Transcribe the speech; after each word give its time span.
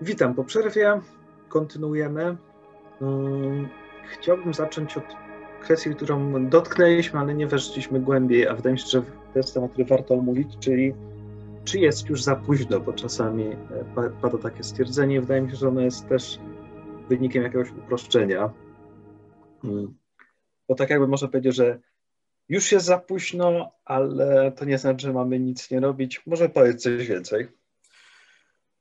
Witam 0.00 0.34
po 0.34 0.44
przerwie. 0.44 1.00
Kontynuujemy. 1.48 2.36
Mm, 3.00 3.68
chciałbym 4.12 4.54
zacząć 4.54 4.96
od 4.96 5.04
kwestii, 5.60 5.94
którą 5.94 6.48
dotknęliśmy, 6.48 7.20
ale 7.20 7.34
nie 7.34 7.46
weszliśmy 7.46 8.00
głębiej, 8.00 8.48
a 8.48 8.54
wydaje 8.54 8.72
mi 8.72 8.78
się, 8.78 8.86
że 8.88 9.02
to 9.02 9.38
jest 9.38 9.54
temat, 9.54 9.72
który 9.72 9.84
warto 9.84 10.14
omówić, 10.14 10.58
czyli 10.60 10.94
czy 11.64 11.78
jest 11.78 12.08
już 12.08 12.22
za 12.22 12.36
późno, 12.36 12.80
bo 12.80 12.92
czasami 12.92 13.44
e, 13.44 13.56
pada 14.22 14.38
takie 14.38 14.62
stwierdzenie. 14.62 15.20
Wydaje 15.20 15.42
mi 15.42 15.50
się, 15.50 15.56
że 15.56 15.68
ono 15.68 15.80
jest 15.80 16.08
też 16.08 16.38
wynikiem 17.08 17.42
jakiegoś 17.42 17.70
uproszczenia. 17.70 18.50
Mm. 19.64 19.94
Bo 20.68 20.74
tak 20.74 20.90
jakby 20.90 21.08
można 21.08 21.28
powiedzieć, 21.28 21.54
że 21.54 21.80
już 22.48 22.72
jest 22.72 22.86
za 22.86 22.98
późno, 22.98 23.72
ale 23.84 24.52
to 24.52 24.64
nie 24.64 24.78
znaczy, 24.78 25.06
że 25.06 25.12
mamy 25.12 25.40
nic 25.40 25.70
nie 25.70 25.80
robić. 25.80 26.26
Może 26.26 26.48
powiedz 26.48 26.82
coś 26.82 27.06
więcej. 27.06 27.48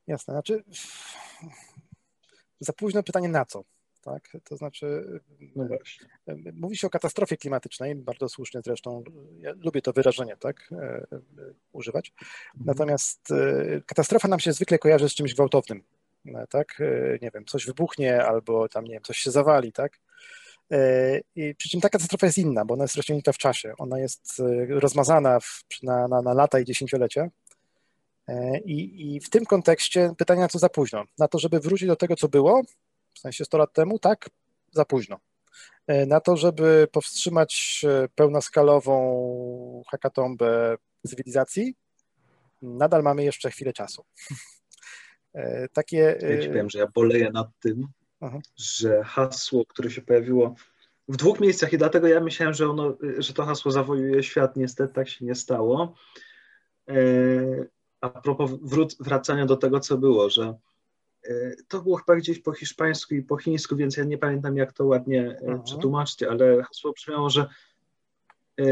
Jasne, 0.07 0.33
znaczy 0.33 0.63
za 2.59 2.73
późno 2.73 3.03
pytanie 3.03 3.29
na 3.29 3.45
co? 3.45 3.63
Tak? 4.01 4.29
To 4.43 4.57
znaczy, 4.57 5.19
no 5.55 5.67
mówi 6.53 6.77
się 6.77 6.87
o 6.87 6.89
katastrofie 6.89 7.37
klimatycznej, 7.37 7.95
bardzo 7.95 8.29
słusznie 8.29 8.61
zresztą, 8.65 9.03
ja 9.39 9.53
lubię 9.63 9.81
to 9.81 9.93
wyrażenie, 9.93 10.37
tak, 10.37 10.69
e, 10.71 10.75
e, 10.77 11.05
używać. 11.71 12.13
Mhm. 12.19 12.65
Natomiast 12.65 13.31
e, 13.31 13.81
katastrofa 13.85 14.27
nam 14.27 14.39
się 14.39 14.53
zwykle 14.53 14.79
kojarzy 14.79 15.09
z 15.09 15.15
czymś 15.15 15.33
gwałtownym, 15.33 15.83
tak, 16.49 16.79
nie 17.21 17.31
wiem, 17.33 17.45
coś 17.45 17.65
wybuchnie 17.65 18.23
albo 18.25 18.69
tam, 18.69 18.85
nie 18.85 18.93
wiem, 18.93 19.03
coś 19.03 19.17
się 19.17 19.31
zawali, 19.31 19.71
tak. 19.71 19.99
I 21.35 21.55
przy 21.55 21.69
czym 21.69 21.81
ta 21.81 21.89
katastrofa 21.89 22.25
jest 22.25 22.37
inna, 22.37 22.65
bo 22.65 22.73
ona 22.73 22.83
jest 22.83 22.95
rozciągnięta 22.95 23.31
w 23.31 23.37
czasie. 23.37 23.73
Ona 23.77 23.99
jest 23.99 24.41
rozmazana 24.69 25.39
w, 25.39 25.63
na, 25.83 26.07
na, 26.07 26.21
na 26.21 26.33
lata 26.33 26.59
i 26.59 26.65
dziesięciolecia. 26.65 27.29
I, 28.65 29.15
I 29.15 29.19
w 29.19 29.29
tym 29.29 29.45
kontekście 29.45 30.13
pytanie, 30.17 30.41
na 30.41 30.47
co 30.47 30.59
za 30.59 30.69
późno? 30.69 31.03
Na 31.19 31.27
to, 31.27 31.39
żeby 31.39 31.59
wrócić 31.59 31.87
do 31.87 31.95
tego, 31.95 32.15
co 32.15 32.27
było, 32.27 32.61
w 33.13 33.19
sensie 33.19 33.45
100 33.45 33.57
lat 33.57 33.73
temu, 33.73 33.99
tak, 33.99 34.29
za 34.71 34.85
późno. 34.85 35.19
E, 35.87 36.05
na 36.05 36.19
to, 36.19 36.37
żeby 36.37 36.87
powstrzymać 36.91 37.81
e, 37.87 38.07
pełnoskalową 38.15 39.83
hakatombę 39.91 40.77
cywilizacji, 41.07 41.75
nadal 42.61 43.03
mamy 43.03 43.23
jeszcze 43.23 43.51
chwilę 43.51 43.73
czasu. 43.73 44.05
E, 45.33 45.67
takie. 45.67 46.17
Ja 46.21 46.41
ci 46.41 46.47
powiem, 46.47 46.69
że 46.69 46.79
ja 46.79 46.87
boleję 46.87 47.31
nad 47.31 47.47
tym, 47.59 47.87
Aha. 48.21 48.39
że 48.57 49.03
hasło, 49.03 49.65
które 49.65 49.91
się 49.91 50.01
pojawiło 50.01 50.55
w 51.07 51.17
dwóch 51.17 51.39
miejscach 51.39 51.73
i 51.73 51.77
dlatego 51.77 52.07
ja 52.07 52.19
myślałem, 52.19 52.53
że, 52.53 52.69
ono, 52.69 52.97
że 53.17 53.33
to 53.33 53.45
hasło 53.45 53.71
zawojuje 53.71 54.23
świat. 54.23 54.55
Niestety 54.55 54.93
tak 54.93 55.09
się 55.09 55.25
nie 55.25 55.35
stało. 55.35 55.95
A 58.01 58.09
propos 58.09 58.51
wracania 58.99 59.45
do 59.45 59.57
tego, 59.57 59.79
co 59.79 59.97
było, 59.97 60.29
że 60.29 60.53
E, 61.25 61.55
to 61.67 61.81
było 61.81 61.97
chyba 61.97 62.15
gdzieś 62.15 62.39
po 62.39 62.53
hiszpańsku 62.53 63.15
i 63.15 63.21
po 63.21 63.37
chińsku, 63.37 63.75
więc 63.75 63.97
ja 63.97 64.03
nie 64.03 64.17
pamiętam, 64.17 64.57
jak 64.57 64.73
to 64.73 64.85
ładnie 64.85 65.21
e, 65.21 65.39
mhm. 65.39 65.63
przetłumaczcie, 65.63 66.29
ale 66.29 66.63
hasło 66.63 66.93
brzmiało, 66.93 67.29
że 67.29 67.47
e, 68.59 68.65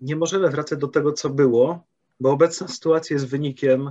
nie 0.00 0.16
możemy 0.16 0.50
wracać 0.50 0.78
do 0.78 0.88
tego, 0.88 1.12
co 1.12 1.30
było, 1.30 1.84
bo 2.20 2.30
obecna 2.30 2.68
sytuacja 2.68 3.14
jest 3.14 3.26
wynikiem 3.26 3.90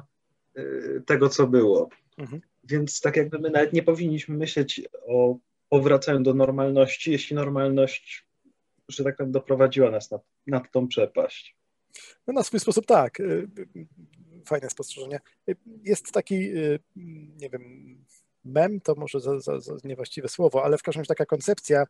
tego, 1.05 1.29
co 1.29 1.47
było. 1.47 1.89
Mhm. 2.17 2.41
Więc 2.63 3.01
tak 3.01 3.17
jakby 3.17 3.39
my 3.39 3.49
nawet 3.49 3.73
nie 3.73 3.83
powinniśmy 3.83 4.37
myśleć 4.37 4.81
o 5.07 5.37
powracaniu 5.69 6.19
do 6.19 6.33
normalności, 6.33 7.11
jeśli 7.11 7.35
normalność, 7.35 8.25
że 8.87 9.03
tak 9.03 9.17
powiem, 9.17 9.31
doprowadziła 9.31 9.91
nas 9.91 10.11
nad, 10.11 10.21
nad 10.47 10.71
tą 10.71 10.87
przepaść. 10.87 11.55
No 12.27 12.33
na 12.33 12.43
swój 12.43 12.59
sposób 12.59 12.85
tak 12.85 13.21
fajne 14.49 14.69
spostrzeżenie. 14.69 15.19
Jest 15.83 16.11
taki, 16.11 16.57
y, 16.57 16.79
nie 17.37 17.49
wiem, 17.49 17.95
mem, 18.45 18.81
to 18.81 18.95
może 18.95 19.19
za, 19.19 19.39
za, 19.39 19.59
za 19.59 19.73
niewłaściwe 19.83 20.29
słowo, 20.29 20.63
ale 20.63 20.77
w 20.77 20.83
każdym 20.83 21.01
razie 21.01 21.07
taka 21.07 21.25
koncepcja, 21.25 21.85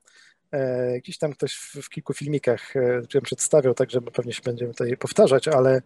e, 0.52 0.99
gdzieś 0.99 1.17
tam 1.17 1.33
ktoś 1.33 1.53
w, 1.53 1.75
w 1.75 1.89
kilku 1.89 2.14
filmikach 2.14 2.75
e, 2.75 3.21
przedstawiał, 3.21 3.73
także 3.73 4.02
pewnie 4.02 4.33
się 4.33 4.42
będziemy 4.45 4.71
tutaj 4.71 4.98
powtarzać, 4.98 5.48
ale 5.48 5.81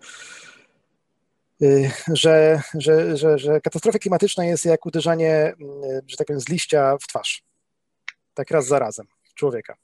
y, 1.62 1.91
że, 2.13 2.62
że, 2.73 3.17
że, 3.17 3.38
że 3.38 3.62
katastrofa 3.62 4.00
klimatyczna 4.00 4.45
jest 4.45 4.66
jak 4.66 4.85
uderzanie, 4.85 5.53
że 6.07 6.17
tak 6.17 6.28
powiem, 6.28 6.41
z 6.41 6.50
liścia 6.50 6.97
w 7.01 7.07
twarz. 7.07 7.44
Tak 8.33 8.51
raz 8.51 8.67
za 8.67 8.79
razem 8.79 9.07
człowieka. 9.35 9.75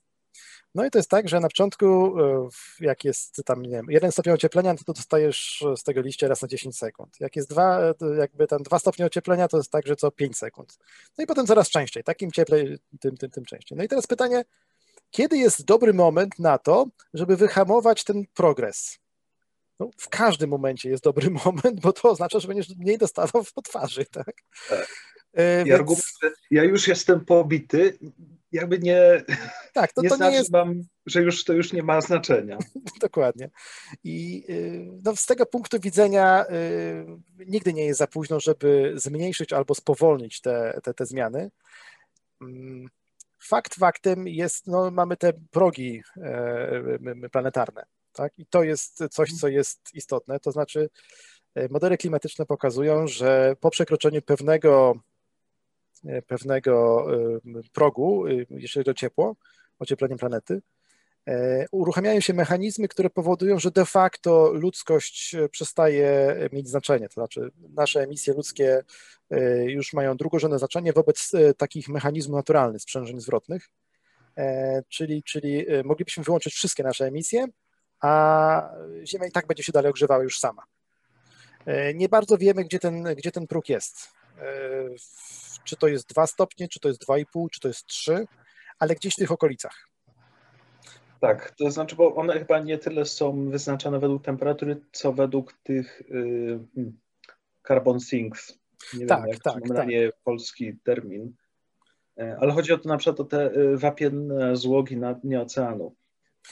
No 0.76 0.86
i 0.86 0.92
to 0.92 1.00
jest 1.00 1.10
tak, 1.10 1.30
że 1.30 1.40
na 1.40 1.48
początku, 1.48 2.20
e, 2.20 2.50
jak 2.80 3.04
jest 3.04 3.42
tam, 3.46 3.62
nie 3.62 3.70
wiem, 3.70 3.86
jeden 3.90 4.12
stopień 4.12 4.34
ocieplenia, 4.34 4.76
to 4.76 4.94
dostajesz 4.94 5.64
z 5.76 5.84
tego 5.84 6.02
liścia 6.02 6.28
raz 6.28 6.42
na 6.42 6.48
10 6.48 6.78
sekund. 6.78 7.20
Jak 7.20 7.36
jest 7.36 7.50
dwa, 7.50 7.80
e, 7.82 7.94
jakby 8.18 8.48
tam 8.48 8.64
dwa 8.64 8.80
stopnie 8.80 9.06
ocieplenia, 9.06 9.48
to 9.48 9.58
jest 9.58 9.72
tak, 9.72 9.88
że 9.88 9.96
co 9.96 10.12
5 10.12 10.38
sekund. 10.38 10.78
No 11.18 11.24
i 11.24 11.28
potem 11.28 11.48
coraz 11.48 11.70
częściej, 11.70 12.04
takim 12.04 12.32
cieplej, 12.32 12.78
tym, 13.00 13.18
tym, 13.18 13.30
tym 13.30 13.46
częściej. 13.46 13.78
No 13.78 13.84
i 13.84 13.88
teraz 13.88 14.08
pytanie, 14.08 14.46
kiedy 15.12 15.38
jest 15.38 15.66
dobry 15.66 15.94
moment 15.94 16.40
na 16.40 16.58
to, 16.58 16.86
żeby 17.14 17.38
wyhamować 17.38 18.04
ten 18.04 18.26
progres? 18.34 19.00
No, 19.80 19.90
w 19.98 20.10
każdym 20.10 20.50
momencie 20.50 20.90
jest 20.90 21.04
dobry 21.04 21.30
moment, 21.46 21.80
bo 21.82 21.94
to 21.94 22.10
oznacza, 22.10 22.40
że 22.40 22.48
będziesz 22.48 22.78
mniej 22.78 22.98
dostawał 22.98 23.44
w 23.44 23.54
twarzy, 23.64 24.06
tak? 24.06 24.34
tak. 24.70 24.88
E, 25.34 25.68
ja, 25.68 25.78
więc... 25.78 26.20
ja 26.52 26.64
już 26.64 26.88
jestem 26.88 27.26
pobity, 27.26 27.98
jakby 28.52 28.80
nie, 28.80 29.24
tak, 29.74 29.94
to, 29.94 30.02
nie 30.02 30.10
to 30.10 30.16
znaczy 30.16 30.32
nie 30.32 30.38
jest... 30.38 30.52
Wam, 30.52 30.82
że 31.06 31.22
już 31.22 31.44
to 31.44 31.54
już 31.54 31.74
nie 31.74 31.84
ma 31.84 32.02
znaczenia. 32.02 32.58
Dokładnie. 33.02 33.50
I 34.04 34.46
y, 34.50 34.88
no, 35.04 35.16
z 35.16 35.26
tego 35.26 35.46
punktu 35.46 35.80
widzenia 35.80 36.46
y, 36.46 37.46
nigdy 37.48 37.74
nie 37.74 37.86
jest 37.86 38.00
za 38.00 38.08
późno, 38.08 38.40
żeby 38.40 38.94
zmniejszyć 38.96 39.54
albo 39.54 39.76
spowolnić 39.76 40.42
te, 40.42 40.80
te, 40.84 40.94
te 40.94 41.06
zmiany. 41.06 41.52
Mm, 42.42 42.90
fakt 43.40 43.76
faktem 43.76 44.28
jest, 44.28 44.68
no, 44.68 44.92
mamy 44.92 45.18
te 45.18 45.34
progi 45.52 46.02
e, 46.18 47.30
planetarne, 47.32 47.86
tak? 48.14 48.34
I 48.38 48.46
to 48.46 48.64
jest 48.64 49.04
coś, 49.12 49.32
co 49.32 49.48
jest 49.48 49.80
istotne. 49.94 50.40
To 50.40 50.52
znaczy, 50.52 50.90
e, 51.56 51.70
modele 51.70 51.98
klimatyczne 51.98 52.46
pokazują, 52.46 53.08
że 53.08 53.56
po 53.60 53.70
przekroczeniu 53.70 54.22
pewnego 54.22 54.96
pewnego 56.28 57.06
e, 57.14 57.40
progu, 57.74 58.28
e, 58.28 58.32
jeśli 58.50 58.80
chodzi 58.80 58.92
o 58.92 58.94
ciepło, 58.94 59.36
ocieplenie 59.80 60.18
planety, 60.18 60.62
uruchamiają 61.72 62.20
się 62.20 62.34
mechanizmy, 62.34 62.88
które 62.88 63.10
powodują, 63.10 63.60
że 63.60 63.72
de 63.72 63.86
facto 63.86 64.52
ludzkość 64.54 65.36
przestaje 65.52 66.36
mieć 66.52 66.70
znaczenie. 66.70 67.08
To 67.08 67.14
znaczy, 67.14 67.52
nasze 67.70 68.02
emisje 68.02 68.34
ludzkie 68.34 68.84
już 69.66 69.94
mają 69.94 70.18
drugorzędne 70.18 70.60
znaczenie 70.60 70.94
wobec 70.94 71.32
takich 71.58 71.90
mechanizmów 71.90 72.36
naturalnych, 72.36 72.82
sprzężeń 72.82 73.20
zwrotnych. 73.20 73.70
Czyli, 74.88 75.24
czyli 75.24 75.66
moglibyśmy 75.84 76.24
wyłączyć 76.24 76.54
wszystkie 76.54 76.84
nasze 76.84 77.06
emisje, 77.06 77.48
a 78.02 78.72
Ziemia 79.04 79.28
i 79.28 79.32
tak 79.32 79.48
będzie 79.48 79.64
się 79.64 79.72
dalej 79.72 79.90
ogrzewała 79.90 80.24
już 80.24 80.40
sama. 80.40 80.64
Nie 81.96 82.10
bardzo 82.10 82.38
wiemy, 82.38 82.64
gdzie 82.64 82.80
ten, 82.80 83.04
gdzie 83.04 83.32
ten 83.32 83.48
próg 83.48 83.70
jest 83.70 84.19
czy 85.64 85.76
to 85.76 85.88
jest 85.88 86.10
2 86.10 86.28
stopnie, 86.28 86.68
czy 86.68 86.80
to 86.80 86.88
jest 86.88 87.06
2,5, 87.06 87.50
czy 87.52 87.60
to 87.60 87.68
jest 87.68 87.86
3, 87.86 88.26
ale 88.80 88.96
gdzieś 88.96 89.14
w 89.14 89.18
tych 89.18 89.32
okolicach. 89.32 89.90
Tak, 91.20 91.52
to 91.52 91.72
znaczy, 91.72 91.96
bo 91.96 92.16
one 92.16 92.40
chyba 92.40 92.60
nie 92.60 92.78
tyle 92.78 93.06
są 93.06 93.50
wyznaczane 93.50 94.00
według 94.00 94.24
temperatury, 94.24 94.82
co 94.92 95.14
według 95.14 95.54
tych 95.64 96.02
y, 96.02 96.60
hmm, 96.76 97.00
carbon 97.68 98.00
sinks. 98.00 98.60
Nie 98.94 99.06
tak, 99.06 99.20
wiem, 99.20 99.30
jak 99.30 99.44
tak, 99.44 99.64
tak. 99.76 99.88
nie 99.88 100.12
polski 100.24 100.78
termin. 100.84 101.34
E, 102.20 102.38
ale 102.40 102.54
chodzi 102.54 102.74
o 102.74 102.78
to 102.78 102.90
na 102.90 102.98
przykład 102.98 103.20
o 103.20 103.24
te 103.24 103.52
y, 103.58 103.78
wapienne 103.78 104.56
złogi 104.56 104.98
na 104.98 105.14
dnie 105.14 105.42
oceanu. 105.42 105.96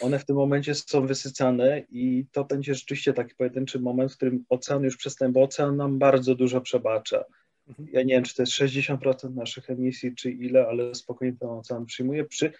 One 0.01 0.19
w 0.19 0.25
tym 0.25 0.35
momencie 0.35 0.75
są 0.75 1.07
wysycane 1.07 1.79
i 1.89 2.25
to 2.31 2.45
będzie 2.45 2.73
rzeczywiście 2.73 3.13
taki 3.13 3.35
pojedynczy 3.35 3.79
moment, 3.79 4.13
w 4.13 4.15
którym 4.15 4.45
ocean 4.49 4.83
już 4.83 4.97
przestaje, 4.97 5.31
bo 5.31 5.43
ocean 5.43 5.77
nam 5.77 5.99
bardzo 5.99 6.35
dużo 6.35 6.61
przebacza. 6.61 7.23
Mhm. 7.69 7.87
Ja 7.91 8.03
nie 8.03 8.13
wiem, 8.13 8.23
czy 8.23 8.35
to 8.35 8.41
jest 8.41 8.51
60% 8.51 9.35
naszych 9.35 9.69
emisji, 9.69 10.15
czy 10.15 10.31
ile, 10.31 10.67
ale 10.67 10.95
spokojnie 10.95 11.37
ten 11.39 11.49
ocean 11.49 11.85
przyjmuje 11.85 12.25
przy 12.25 12.53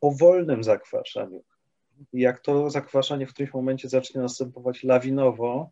powolnym 0.00 0.64
zakwaszaniu. 0.64 1.42
Jak 2.12 2.40
to 2.40 2.70
zakwaszanie 2.70 3.26
w 3.26 3.30
którymś 3.30 3.54
momencie 3.54 3.88
zacznie 3.88 4.20
następować 4.20 4.84
lawinowo, 4.84 5.70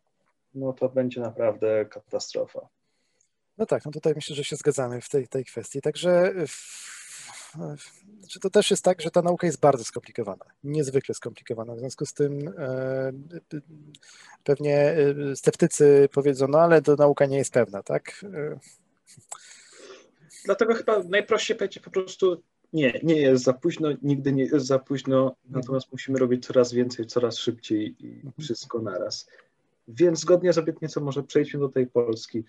no 0.54 0.72
to 0.72 0.88
będzie 0.88 1.20
naprawdę 1.20 1.86
katastrofa. 1.86 2.68
No 3.58 3.66
tak, 3.66 3.84
no 3.84 3.90
tutaj 3.90 4.12
myślę, 4.16 4.36
że 4.36 4.44
się 4.44 4.56
zgadzamy 4.56 5.00
w 5.00 5.08
tej, 5.08 5.28
tej 5.28 5.44
kwestii. 5.44 5.80
Także 5.80 6.34
czy 8.28 8.40
to 8.40 8.50
też 8.50 8.70
jest 8.70 8.84
tak, 8.84 9.00
że 9.00 9.10
ta 9.10 9.22
nauka 9.22 9.46
jest 9.46 9.60
bardzo 9.60 9.84
skomplikowana, 9.84 10.44
niezwykle 10.64 11.14
skomplikowana. 11.14 11.74
W 11.74 11.78
związku 11.78 12.06
z 12.06 12.14
tym 12.14 12.54
e, 12.58 13.12
pewnie 14.44 14.76
e, 14.76 15.36
sceptycy 15.36 16.08
powiedzą, 16.12 16.48
no 16.48 16.60
ale 16.60 16.82
to 16.82 16.96
nauka 16.96 17.26
nie 17.26 17.36
jest 17.36 17.52
pewna, 17.52 17.82
tak? 17.82 18.24
Dlatego 20.44 20.74
chyba 20.74 21.02
najprościej 21.02 21.56
powiedzieć 21.56 21.82
po 21.82 21.90
prostu 21.90 22.42
nie, 22.72 23.00
nie 23.02 23.20
jest 23.20 23.44
za 23.44 23.52
późno, 23.52 23.88
nigdy 24.02 24.32
nie 24.32 24.44
jest 24.44 24.66
za 24.66 24.78
późno, 24.78 25.36
natomiast 25.50 25.92
musimy 25.92 26.18
robić 26.18 26.46
coraz 26.46 26.72
więcej, 26.72 27.06
coraz 27.06 27.38
szybciej 27.38 27.96
i 28.00 28.42
wszystko 28.42 28.80
naraz. 28.80 29.28
Więc 29.88 30.20
zgodnie 30.20 30.52
z 30.52 30.58
obietnicą 30.58 31.00
może 31.00 31.22
przejdźmy 31.22 31.60
do 31.60 31.68
tej 31.68 31.86
Polski. 31.86 32.44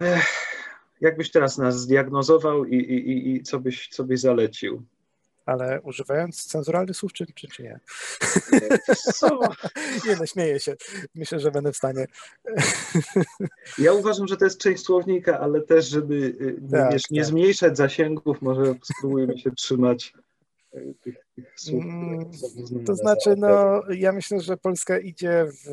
Ech, 0.00 0.26
jakbyś 1.00 1.30
teraz 1.30 1.58
nas 1.58 1.80
zdiagnozował 1.80 2.64
i, 2.64 2.76
i, 2.76 3.34
i 3.34 3.42
co, 3.42 3.60
byś, 3.60 3.88
co 3.88 4.04
byś 4.04 4.20
zalecił? 4.20 4.82
Ale 5.46 5.80
używając 5.80 6.44
cenzuralnych 6.44 6.96
słów, 6.96 7.12
czy, 7.12 7.26
czy, 7.34 7.48
czy 7.48 7.62
nie? 7.62 7.80
Nie, 10.06 10.16
no 10.16 10.26
śmieję 10.26 10.60
się. 10.60 10.76
Myślę, 11.14 11.40
że 11.40 11.50
będę 11.50 11.72
w 11.72 11.76
stanie. 11.76 12.06
ja 13.78 13.92
uważam, 13.92 14.28
że 14.28 14.36
to 14.36 14.44
jest 14.44 14.60
część 14.60 14.84
słownika, 14.84 15.40
ale 15.40 15.60
też, 15.60 15.88
żeby 15.88 16.14
y, 16.14 16.60
tak, 16.70 16.92
wiesz, 16.92 17.10
nie 17.10 17.20
tak. 17.20 17.28
zmniejszać 17.28 17.76
zasięgów, 17.76 18.42
może 18.42 18.74
spróbujmy 18.82 19.38
się 19.38 19.50
trzymać 19.50 20.12
y, 20.74 20.94
tych, 21.00 21.26
tych 21.34 21.60
słów. 21.60 21.84
Mm, 21.84 22.30
to 22.86 22.94
znaczy, 22.94 23.34
no, 23.36 23.82
ja 23.90 24.12
myślę, 24.12 24.40
że 24.40 24.56
Polska 24.56 24.98
idzie 24.98 25.46
w, 25.46 25.70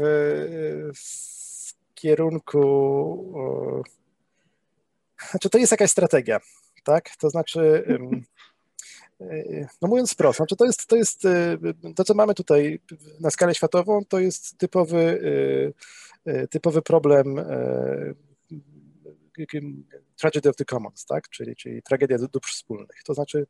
w 0.96 1.94
kierunku. 1.94 2.62
O, 3.36 3.84
znaczy, 5.30 5.50
to 5.50 5.58
jest 5.58 5.72
jakaś 5.72 5.92
strategia, 5.92 6.40
tak? 6.84 7.10
To 7.18 7.30
znaczy. 7.30 7.84
No 9.82 9.88
mówiąc 9.88 10.14
wprost, 10.14 10.38
znaczy 10.38 10.56
to 10.56 10.66
jest, 10.66 10.88
to 10.88 10.96
jest 10.96 11.26
y, 11.26 11.58
to, 11.96 12.04
co 12.04 12.14
mamy 12.14 12.34
tutaj 12.34 12.80
na 13.20 13.30
skalę 13.30 13.56
światową, 13.56 14.06
to 14.06 14.20
jest 14.20 14.58
typowy, 14.58 14.98
y, 14.98 16.32
y, 16.32 16.48
typowy 16.48 16.82
problem 16.82 17.36
tragedy 20.16 20.50
of 20.50 20.56
the 20.56 20.66
commons, 20.66 21.06
tak? 21.06 21.30
czyli, 21.30 21.56
czyli 21.56 21.84
tragedia 21.84 22.18
dóbr 22.18 22.50
wspólnych. 22.50 23.04
To 23.06 23.14
znaczy 23.14 23.46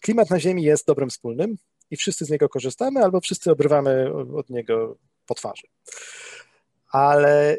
klimat 0.00 0.30
na 0.30 0.40
Ziemi 0.40 0.62
jest 0.62 0.86
dobrem 0.86 1.10
wspólnym 1.10 1.56
i 1.90 1.96
wszyscy 1.96 2.24
z 2.24 2.30
niego 2.30 2.48
korzystamy, 2.48 3.00
albo 3.00 3.20
wszyscy 3.20 3.50
obrywamy 3.50 4.12
od 4.36 4.50
niego 4.50 4.96
po 5.26 5.34
twarzy. 5.34 5.66
Ale 6.92 7.58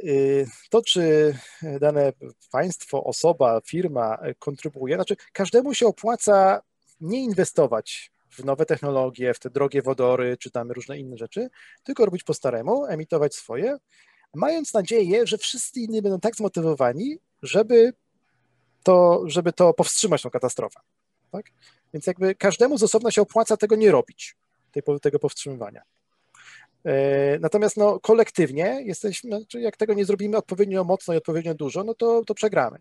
to, 0.69 0.81
czy 0.81 1.35
dane 1.79 2.13
państwo, 2.51 3.03
osoba, 3.03 3.61
firma 3.65 4.17
kontrybuuje, 4.39 4.95
znaczy 4.95 5.15
każdemu 5.33 5.73
się 5.73 5.87
opłaca 5.87 6.61
nie 7.01 7.23
inwestować 7.23 8.11
w 8.29 8.45
nowe 8.45 8.65
technologie, 8.65 9.33
w 9.33 9.39
te 9.39 9.49
drogie 9.49 9.81
wodory, 9.81 10.37
czy 10.37 10.51
tam 10.51 10.71
różne 10.71 10.99
inne 10.99 11.17
rzeczy, 11.17 11.49
tylko 11.83 12.05
robić 12.05 12.23
po 12.23 12.33
staremu, 12.33 12.85
emitować 12.85 13.35
swoje, 13.35 13.77
mając 14.33 14.73
nadzieję, 14.73 15.27
że 15.27 15.37
wszyscy 15.37 15.79
inni 15.79 16.01
będą 16.01 16.19
tak 16.19 16.35
zmotywowani, 16.35 17.19
żeby 17.41 17.93
to, 18.83 19.23
żeby 19.25 19.53
to 19.53 19.73
powstrzymać 19.73 20.21
tą 20.21 20.29
katastrofę. 20.29 20.79
Tak? 21.31 21.45
Więc 21.93 22.07
jakby 22.07 22.35
każdemu 22.35 22.77
z 22.77 22.83
osobna 22.83 23.11
się 23.11 23.21
opłaca 23.21 23.57
tego 23.57 23.75
nie 23.75 23.91
robić, 23.91 24.35
tego 25.01 25.19
powstrzymywania. 25.19 25.81
E, 26.85 27.39
natomiast 27.39 27.77
no, 27.77 27.99
kolektywnie 27.99 28.81
jesteśmy, 28.83 29.29
znaczy 29.29 29.61
jak 29.61 29.77
tego 29.77 29.93
nie 29.93 30.05
zrobimy 30.05 30.37
odpowiednio 30.37 30.83
mocno 30.83 31.13
i 31.13 31.17
odpowiednio 31.17 31.53
dużo, 31.53 31.83
no 31.83 31.93
to, 31.93 32.21
to 32.25 32.33
przegramy. 32.33 32.79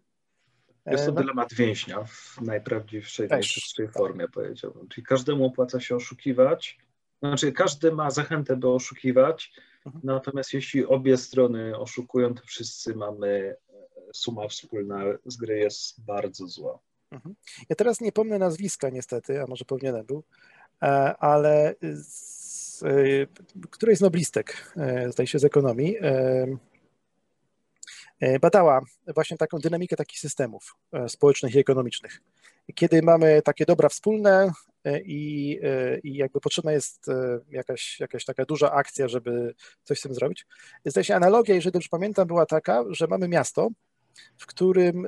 Jest 0.86 1.04
to 1.04 1.10
e, 1.10 1.14
no. 1.14 1.20
dylemat 1.20 1.54
więźnia 1.54 2.04
w 2.04 2.40
najprawdziwszej, 2.40 3.28
najczystszej 3.28 3.86
tak. 3.86 3.94
formie, 3.94 4.28
powiedziałbym. 4.28 4.88
Czyli 4.88 5.06
każdemu 5.06 5.46
opłaca 5.46 5.80
się 5.80 5.96
oszukiwać, 5.96 6.78
znaczy 7.22 7.52
każdy 7.52 7.92
ma 7.92 8.10
zachętę, 8.10 8.56
by 8.56 8.68
oszukiwać, 8.68 9.52
mhm. 9.86 10.00
natomiast 10.04 10.52
jeśli 10.52 10.86
obie 10.86 11.16
strony 11.16 11.78
oszukują, 11.78 12.34
to 12.34 12.42
wszyscy 12.46 12.94
mamy, 12.94 13.28
e, 13.28 13.56
suma 14.12 14.48
wspólna 14.48 15.04
z 15.26 15.36
gry 15.36 15.58
jest 15.58 16.04
bardzo 16.04 16.46
zła. 16.46 16.78
Mhm. 17.10 17.34
Ja 17.68 17.76
teraz 17.76 18.00
nie 18.00 18.12
pomnę 18.12 18.38
nazwiska 18.38 18.90
niestety, 18.90 19.42
a 19.42 19.46
może 19.46 19.64
powinienem 19.64 20.06
był, 20.06 20.24
ale 21.18 21.74
z, 21.82 22.41
któryś 23.70 23.98
z 23.98 24.00
noblistek, 24.00 24.74
zdaje 25.10 25.26
się 25.26 25.38
z 25.38 25.44
ekonomii, 25.44 25.96
E, 28.22 28.38
badała 28.38 28.80
właśnie 29.14 29.36
taką 29.36 29.58
dynamikę 29.58 29.96
takich 29.96 30.18
systemów 30.18 30.76
społecznych 31.08 31.54
i 31.54 31.58
ekonomicznych. 31.58 32.20
Kiedy 32.74 33.02
mamy 33.02 33.42
takie 33.42 33.64
dobra 33.64 33.88
wspólne 33.88 34.52
i, 35.04 35.60
i 36.02 36.14
jakby 36.14 36.40
potrzebna 36.40 36.72
jest 36.72 37.06
jakaś, 37.50 38.00
jakaś 38.00 38.24
taka 38.24 38.44
duża 38.44 38.72
akcja, 38.72 39.08
żeby 39.08 39.54
coś 39.84 39.98
z 39.98 40.02
tym 40.02 40.14
zrobić. 40.14 40.46
Zdaje 40.84 41.04
się 41.04 41.14
analogia, 41.14 41.54
jeżeli 41.54 41.72
dobrze 41.72 41.88
pamiętam, 41.90 42.26
była 42.26 42.46
taka, 42.46 42.84
że 42.90 43.06
mamy 43.06 43.28
miasto, 43.28 43.68
w 44.38 44.46
którym 44.46 45.06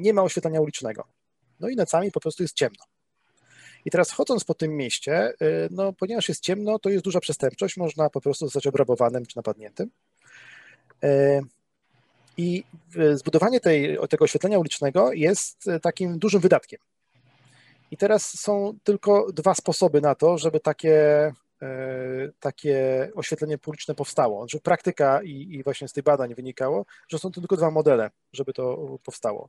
nie 0.00 0.14
ma 0.14 0.22
oświetlenia 0.22 0.60
ulicznego. 0.60 1.04
No 1.60 1.68
i 1.68 1.76
nocami 1.76 2.12
po 2.12 2.20
prostu 2.20 2.42
jest 2.42 2.56
ciemno. 2.56 2.84
I 3.84 3.90
teraz 3.90 4.10
chodząc 4.10 4.44
po 4.44 4.54
tym 4.54 4.76
mieście, 4.76 5.32
no 5.70 5.92
ponieważ 5.92 6.28
jest 6.28 6.42
ciemno, 6.42 6.78
to 6.78 6.90
jest 6.90 7.04
duża 7.04 7.20
przestępczość, 7.20 7.76
można 7.76 8.10
po 8.10 8.20
prostu 8.20 8.44
zostać 8.46 8.66
obrabowanym 8.66 9.26
czy 9.26 9.36
napadniętym. 9.36 9.90
I 12.36 12.64
zbudowanie 13.14 13.60
tej, 13.60 13.98
tego 14.10 14.24
oświetlenia 14.24 14.58
ulicznego 14.58 15.12
jest 15.12 15.68
e, 15.68 15.80
takim 15.80 16.18
dużym 16.18 16.40
wydatkiem. 16.40 16.80
I 17.90 17.96
teraz 17.96 18.40
są 18.40 18.78
tylko 18.84 19.32
dwa 19.32 19.54
sposoby 19.54 20.00
na 20.00 20.14
to, 20.14 20.38
żeby 20.38 20.60
takie, 20.60 21.32
takie 22.40 23.08
oświetlenie 23.14 23.58
publiczne 23.58 23.94
powstało. 23.94 24.48
Że 24.48 24.60
praktyka 24.60 25.22
i, 25.22 25.30
i 25.30 25.62
właśnie 25.62 25.88
z 25.88 25.92
tych 25.92 26.04
badań 26.04 26.34
wynikało, 26.34 26.86
że 27.08 27.18
są 27.18 27.32
to 27.32 27.40
tylko 27.40 27.56
dwa 27.56 27.70
modele, 27.70 28.10
żeby 28.32 28.52
to 28.52 28.98
powstało. 29.04 29.48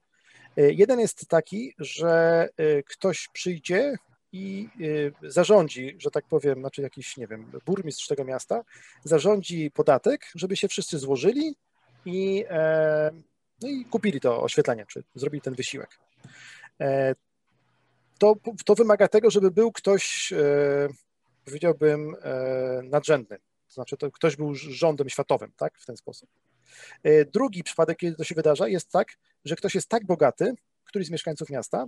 Jeden 0.58 1.00
jest 1.00 1.28
taki, 1.28 1.74
że 1.80 2.50
ktoś 2.86 3.28
przyjdzie 3.34 3.96
i 4.36 4.70
zarządzi, 5.22 5.96
że 6.00 6.12
tak 6.12 6.26
powiem, 6.26 6.60
znaczy 6.60 6.82
jakiś, 6.82 7.18
nie 7.18 7.28
wiem, 7.28 7.52
burmistrz 7.66 8.08
tego 8.08 8.24
miasta, 8.24 8.64
zarządzi 9.04 9.72
podatek, 9.72 10.32
żeby 10.36 10.58
się 10.58 10.68
wszyscy 10.68 11.00
złożyli 11.00 11.56
i, 12.06 12.46
e, 12.50 13.12
no 13.62 13.68
i 13.68 13.86
kupili 13.86 14.20
to 14.20 14.44
oświetlenie, 14.44 14.86
czy 14.90 15.04
zrobili 15.16 15.42
ten 15.42 15.56
wysiłek. 15.56 16.00
E, 16.82 17.16
to, 18.20 18.36
to 18.66 18.76
wymaga 18.76 19.08
tego, 19.08 19.32
żeby 19.32 19.52
był 19.52 19.72
ktoś, 19.72 20.34
e, 20.34 20.88
powiedziałbym, 21.46 22.16
nadrzędny. 22.84 23.38
To 23.68 23.74
znaczy, 23.74 23.98
to 23.98 24.12
ktoś 24.12 24.36
był 24.36 24.56
rządem 24.56 25.10
światowym, 25.10 25.52
tak, 25.58 25.80
w 25.80 25.86
ten 25.86 25.98
sposób. 25.98 26.30
Drugi 27.34 27.64
przypadek, 27.64 27.98
kiedy 27.98 28.16
to 28.16 28.24
się 28.24 28.36
wydarza, 28.36 28.68
jest 28.68 28.92
tak, 28.92 29.08
że 29.46 29.56
ktoś 29.56 29.76
jest 29.76 29.90
tak 29.90 30.06
bogaty, 30.06 30.54
któryś 30.86 31.08
z 31.08 31.12
mieszkańców 31.12 31.50
miasta, 31.50 31.86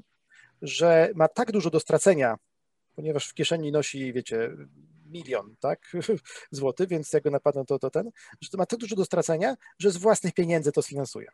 że 0.61 1.09
ma 1.15 1.27
tak 1.27 1.51
dużo 1.51 1.69
do 1.69 1.79
stracenia, 1.79 2.35
ponieważ 2.95 3.27
w 3.27 3.33
kieszeni 3.33 3.71
nosi, 3.71 4.13
wiecie, 4.13 4.49
milion, 5.05 5.55
tak, 5.59 5.91
złoty, 6.51 6.87
więc 6.87 7.13
jak 7.13 7.23
go 7.23 7.31
napadną, 7.31 7.65
to, 7.65 7.79
to 7.79 7.89
ten, 7.89 8.09
że 8.41 8.49
to 8.49 8.57
ma 8.57 8.65
tak 8.65 8.79
dużo 8.79 8.95
do 8.95 9.05
stracenia, 9.05 9.55
że 9.79 9.91
z 9.91 9.97
własnych 9.97 10.33
pieniędzy 10.33 10.71
to 10.71 10.81
sfinansuje. 10.81 11.27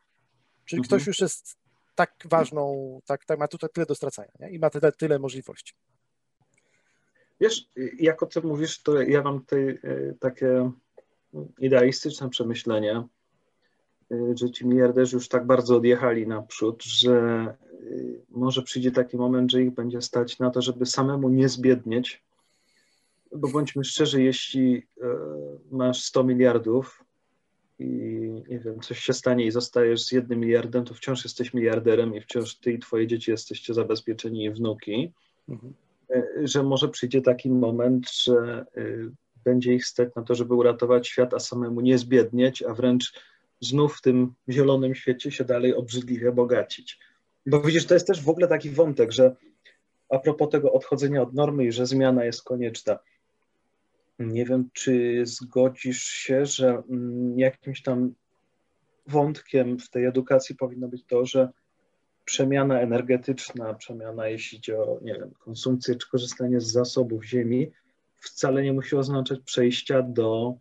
Czyli 0.66 0.80
mhm. 0.80 0.88
ktoś 0.88 1.08
już 1.08 1.20
jest 1.20 1.58
tak 1.96 2.14
ważną, 2.26 3.00
tak, 3.06 3.26
tak 3.26 3.40
ma 3.40 3.48
tutaj 3.48 3.70
tyle 3.74 3.86
do 3.86 3.96
stracenia 3.96 4.32
nie? 4.40 4.50
i 4.50 4.60
ma 4.60 4.70
tyle, 4.70 4.92
tyle 4.92 5.20
możliwości. 5.20 5.74
Wiesz, 7.42 7.70
jak 8.00 8.24
o 8.24 8.26
tym 8.26 8.46
mówisz, 8.46 8.82
to 8.82 9.02
ja 9.02 9.22
mam 9.22 9.40
tutaj 9.40 9.70
e, 9.70 9.80
takie 10.20 10.72
idealistyczne 11.60 12.30
przemyślenie, 12.30 13.08
e, 14.12 14.38
że 14.38 14.52
ci 14.52 14.68
miliarderzy 14.68 15.16
już 15.16 15.28
tak 15.28 15.46
bardzo 15.46 15.78
odjechali 15.78 16.28
naprzód, 16.28 16.84
że 16.84 17.46
może 18.30 18.62
przyjdzie 18.62 18.92
taki 18.92 19.18
moment, 19.18 19.52
że 19.52 19.62
ich 19.62 19.72
będzie 19.72 20.02
stać 20.02 20.40
na 20.40 20.50
to, 20.50 20.62
żeby 20.62 20.86
samemu 20.86 21.30
nie 21.30 21.50
zbiednieć, 21.50 22.24
bo 23.36 23.48
bądźmy 23.48 23.84
szczerzy, 23.84 24.24
jeśli 24.24 24.88
e, 25.02 25.08
masz 25.72 26.04
100 26.04 26.24
miliardów 26.24 27.04
i 27.80 27.86
nie 28.50 28.60
wiem, 28.60 28.80
coś 28.80 29.00
się 29.00 29.14
stanie 29.14 29.46
i 29.46 29.52
zostajesz 29.52 30.06
z 30.06 30.12
jednym 30.12 30.40
miliardem, 30.40 30.86
to 30.86 30.94
wciąż 30.94 31.24
jesteś 31.24 31.54
miliarderem 31.54 32.16
i 32.16 32.22
wciąż 32.22 32.56
ty 32.56 32.72
i 32.72 32.80
twoje 32.80 33.08
dzieci 33.08 33.32
jesteście 33.32 33.74
zabezpieczeni 33.74 34.44
i 34.44 34.52
wnuki, 34.52 35.12
mhm. 35.50 35.74
E, 36.10 36.48
że 36.48 36.64
może 36.64 36.90
przyjdzie 36.90 37.22
taki 37.22 37.50
moment, 37.50 38.12
że 38.12 38.66
e, 38.78 38.84
będzie 39.44 39.74
ich 39.74 39.86
stać 39.86 40.16
na 40.16 40.24
to, 40.24 40.36
żeby 40.36 40.54
uratować 40.54 41.08
świat, 41.08 41.34
a 41.34 41.40
samemu 41.40 41.82
nie 41.82 41.98
zbiednieć, 41.98 42.64
a 42.64 42.74
wręcz 42.74 43.14
znów 43.62 43.98
w 43.98 44.02
tym 44.02 44.34
zielonym 44.50 44.96
świecie 44.96 45.32
się 45.32 45.44
dalej 45.44 45.76
obrzydliwie 45.76 46.32
bogacić. 46.32 47.00
Bo 47.46 47.62
widzisz, 47.62 47.86
to 47.86 47.94
jest 47.94 48.08
też 48.08 48.22
w 48.22 48.30
ogóle 48.30 48.48
taki 48.48 48.70
wątek, 48.70 49.12
że 49.12 49.36
a 50.10 50.20
propos 50.20 50.50
tego 50.50 50.74
odchodzenia 50.74 51.22
od 51.22 51.34
normy 51.34 51.66
i 51.66 51.72
że 51.72 51.86
zmiana 51.86 52.26
jest 52.26 52.44
konieczna. 52.44 53.00
Nie 54.20 54.46
wiem, 54.46 54.70
czy 54.74 55.22
zgodzisz 55.26 56.04
się, 56.04 56.46
że 56.46 56.84
mm, 56.90 57.40
jakimś 57.40 57.82
tam 57.82 58.14
wątkiem 59.08 59.80
w 59.80 59.90
tej 59.90 60.06
edukacji 60.06 60.56
powinno 60.56 60.88
być 60.88 61.06
to, 61.06 61.26
że 61.26 61.50
przemiana 62.26 62.82
energetyczna, 62.82 63.74
przemiana 63.74 64.28
jeśli 64.28 64.58
idzie 64.58 64.80
o, 64.80 65.00
nie 65.02 65.14
wiem, 65.14 65.32
konsumpcję 65.40 65.96
czy 65.96 66.10
korzystanie 66.10 66.62
z 66.62 66.72
zasobów 66.72 67.26
ziemi, 67.26 67.72
wcale 68.16 68.64
nie 68.64 68.74
musi 68.74 68.96
oznaczać 68.96 69.40
przejścia 69.40 70.02
do 70.02 70.54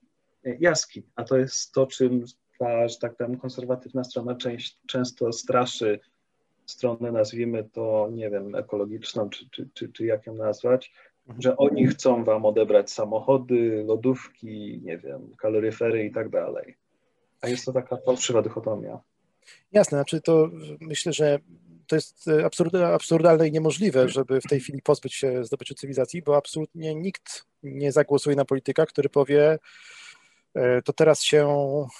jaskiń. 0.45 1.03
A 1.17 1.25
to 1.25 1.37
jest 1.37 1.73
to, 1.73 1.87
czym 1.87 2.25
ta, 2.59 2.89
że 2.89 2.99
tak 2.99 3.17
powiem, 3.17 3.39
konserwatywna 3.39 4.05
strona 4.05 4.35
część, 4.35 4.79
często 4.87 5.33
straszy 5.33 6.01
stronę, 6.73 7.13
nazwijmy 7.13 7.65
to, 7.65 8.09
nie 8.13 8.31
wiem, 8.31 8.55
ekologiczną, 8.55 9.31
czy, 9.31 9.51
czy, 9.51 9.69
czy, 9.75 9.93
czy 9.93 10.07
jak 10.07 10.27
ją 10.27 10.35
nazwać, 10.35 10.93
że 11.39 11.57
oni 11.57 11.87
chcą 11.87 12.25
wam 12.25 12.45
odebrać 12.45 12.91
samochody, 12.91 13.85
lodówki, 13.87 14.81
nie 14.85 14.99
wiem, 14.99 15.37
kaloryfery 15.37 16.05
i 16.05 16.13
tak 16.13 16.29
dalej. 16.29 16.77
A 17.41 17.49
jest 17.49 17.65
to 17.65 17.73
taka 17.73 17.97
fałszywa 17.97 18.43
dychotomia. 18.43 19.01
Jasne, 19.73 19.99
znaczy 19.99 20.21
to 20.21 20.51
myślę, 20.81 21.13
że 21.13 21.39
to 21.87 21.97
jest 21.97 22.31
absurdalne 22.95 23.49
i 23.49 23.53
niemożliwe, 23.53 24.09
żeby 24.09 24.41
w 24.41 24.47
tej 24.49 24.61
chwili 24.61 24.83
pozbyć 24.83 25.15
się 25.15 25.45
zdobyczy 25.45 25.75
cywilizacji, 25.75 26.23
bo 26.23 26.37
absolutnie 26.37 26.95
nikt 26.95 27.45
nie 27.63 27.93
zagłosuje 27.93 28.37
na 28.37 28.45
polityka, 28.45 28.87
który 28.87 29.09
powie, 29.09 29.59
e, 30.55 30.83
to 30.83 30.93
teraz 30.93 31.23
się 31.23 31.49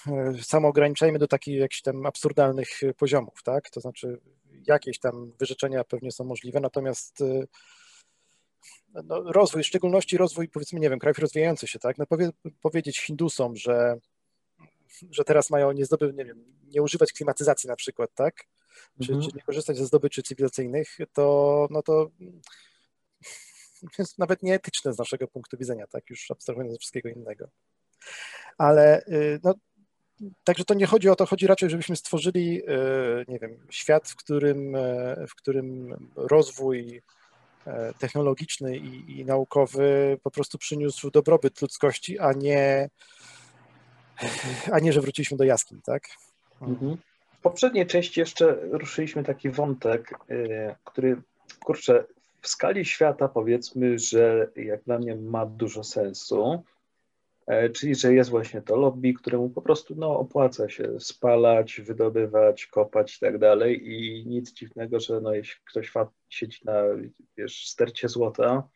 e, 0.07 0.43
samo 0.43 0.69
ograniczajmy 0.69 1.19
do 1.19 1.29
takich 1.29 1.59
jakichś 1.59 1.83
tam 1.83 2.07
absurdalnych 2.07 2.69
poziomów, 2.99 3.43
tak? 3.43 3.71
To 3.71 3.81
znaczy 3.81 4.21
jakieś 4.67 4.99
tam 4.99 5.33
wyrzeczenia 5.39 5.85
pewnie 5.85 6.13
są 6.13 6.25
możliwe, 6.25 6.61
natomiast 6.61 7.21
e, 7.21 7.47
no, 9.05 9.33
rozwój, 9.33 9.63
w 9.63 9.67
szczególności 9.67 10.17
rozwój 10.17 10.49
powiedzmy, 10.49 10.81
nie 10.81 10.91
wiem, 10.91 10.99
krajów 10.99 11.19
rozwijających 11.19 11.71
się, 11.71 11.79
tak? 11.79 11.99
No, 11.99 12.07
powie, 12.07 12.31
powiedzieć 12.61 13.01
Hindusom, 13.01 13.57
że, 13.57 13.99
że 15.11 15.25
teraz 15.25 15.51
mają 15.51 15.73
nie 15.73 15.85
zdobyć, 15.85 16.17
nie 16.17 16.25
wiem, 16.25 16.45
nie 16.65 16.83
używać 16.83 17.13
klimatyzacji 17.13 17.69
na 17.69 17.77
przykład, 17.77 18.11
tak? 18.15 18.45
Czy, 19.03 19.13
mhm. 19.13 19.31
czy 19.31 19.37
nie 19.37 19.43
korzystać 19.43 19.77
ze 19.77 19.87
zdobyczy 19.87 20.23
cywilizacyjnych, 20.23 20.99
to 21.13 21.67
no 21.71 21.83
to 21.83 22.11
jest 23.99 24.19
nawet 24.19 24.43
nieetyczne 24.43 24.93
z 24.93 24.99
naszego 24.99 25.29
punktu 25.29 25.57
widzenia, 25.59 25.87
tak? 25.87 26.11
Już 26.11 26.31
abstrahując 26.31 26.75
od 26.75 26.81
wszystkiego 26.81 27.09
innego. 27.09 27.49
Ale 28.59 29.07
y, 29.07 29.41
no, 29.45 29.55
Także 30.45 30.65
to 30.65 30.75
nie 30.75 30.87
chodzi 30.87 31.09
o 31.09 31.17
to, 31.17 31.27
chodzi 31.27 31.47
raczej, 31.47 31.71
żebyśmy 31.71 31.97
stworzyli, 31.97 32.63
y, 32.63 33.25
nie 33.29 33.39
wiem, 33.39 33.57
świat, 33.71 34.09
w 34.09 34.17
którym, 34.17 34.77
y, 34.77 35.27
w 35.29 35.35
którym 35.35 35.97
rozwój 36.17 37.03
E, 37.67 37.95
technologiczny 37.99 38.77
i, 38.77 39.21
i, 39.21 39.25
naukowy 39.25 40.19
po 40.23 40.31
prostu 40.31 40.59
przyniósł 40.59 41.11
dobrobyt 41.11 41.63
ludzkości, 41.63 42.19
a 42.19 42.33
nie, 42.33 42.91
a 44.73 44.79
nie, 44.79 44.93
że 44.93 45.01
wróciliśmy 45.01 45.37
do 45.37 45.45
jaskiń, 45.45 45.81
tak? 45.85 46.03
Mhm. 46.63 46.97
W 47.39 47.43
poprzedniej 47.43 47.87
części 47.87 48.21
jeszcze 48.21 48.57
ruszyliśmy 48.71 49.25
taki 49.25 49.51
wątek, 49.51 50.19
e, 50.31 50.77
który, 50.85 51.23
kurczę, 51.65 52.05
w 52.41 52.49
skali 52.49 52.85
świata 52.85 53.29
powiedzmy, 53.29 53.99
że 53.99 54.49
jak 54.57 54.83
dla 54.83 54.99
mnie 54.99 55.17
ma 55.17 55.47
dużo 55.47 55.85
sensu, 55.85 56.65
E, 56.65 56.82
czyli 57.75 57.95
że 57.95 58.15
jest 58.15 58.31
właśnie 58.31 58.63
to 58.63 58.77
lobby, 58.77 59.15
któremu 59.15 59.51
po 59.51 59.63
prostu 59.63 59.95
no, 59.97 60.19
opłaca 60.19 60.69
się 60.69 61.01
spalać, 61.01 61.81
wydobywać, 61.81 62.67
kopać 62.67 63.17
i 63.17 63.21
tak 63.21 63.39
dalej 63.39 63.93
i 63.93 64.27
nic 64.27 64.53
dziwnego, 64.53 65.01
że 65.01 65.21
no, 65.21 65.35
jeśli 65.35 65.61
ktoś 65.65 65.93
siedzi 66.29 66.61
na 66.65 66.83
wiesz, 67.37 67.67
stercie 67.69 68.09
złota, 68.09 68.69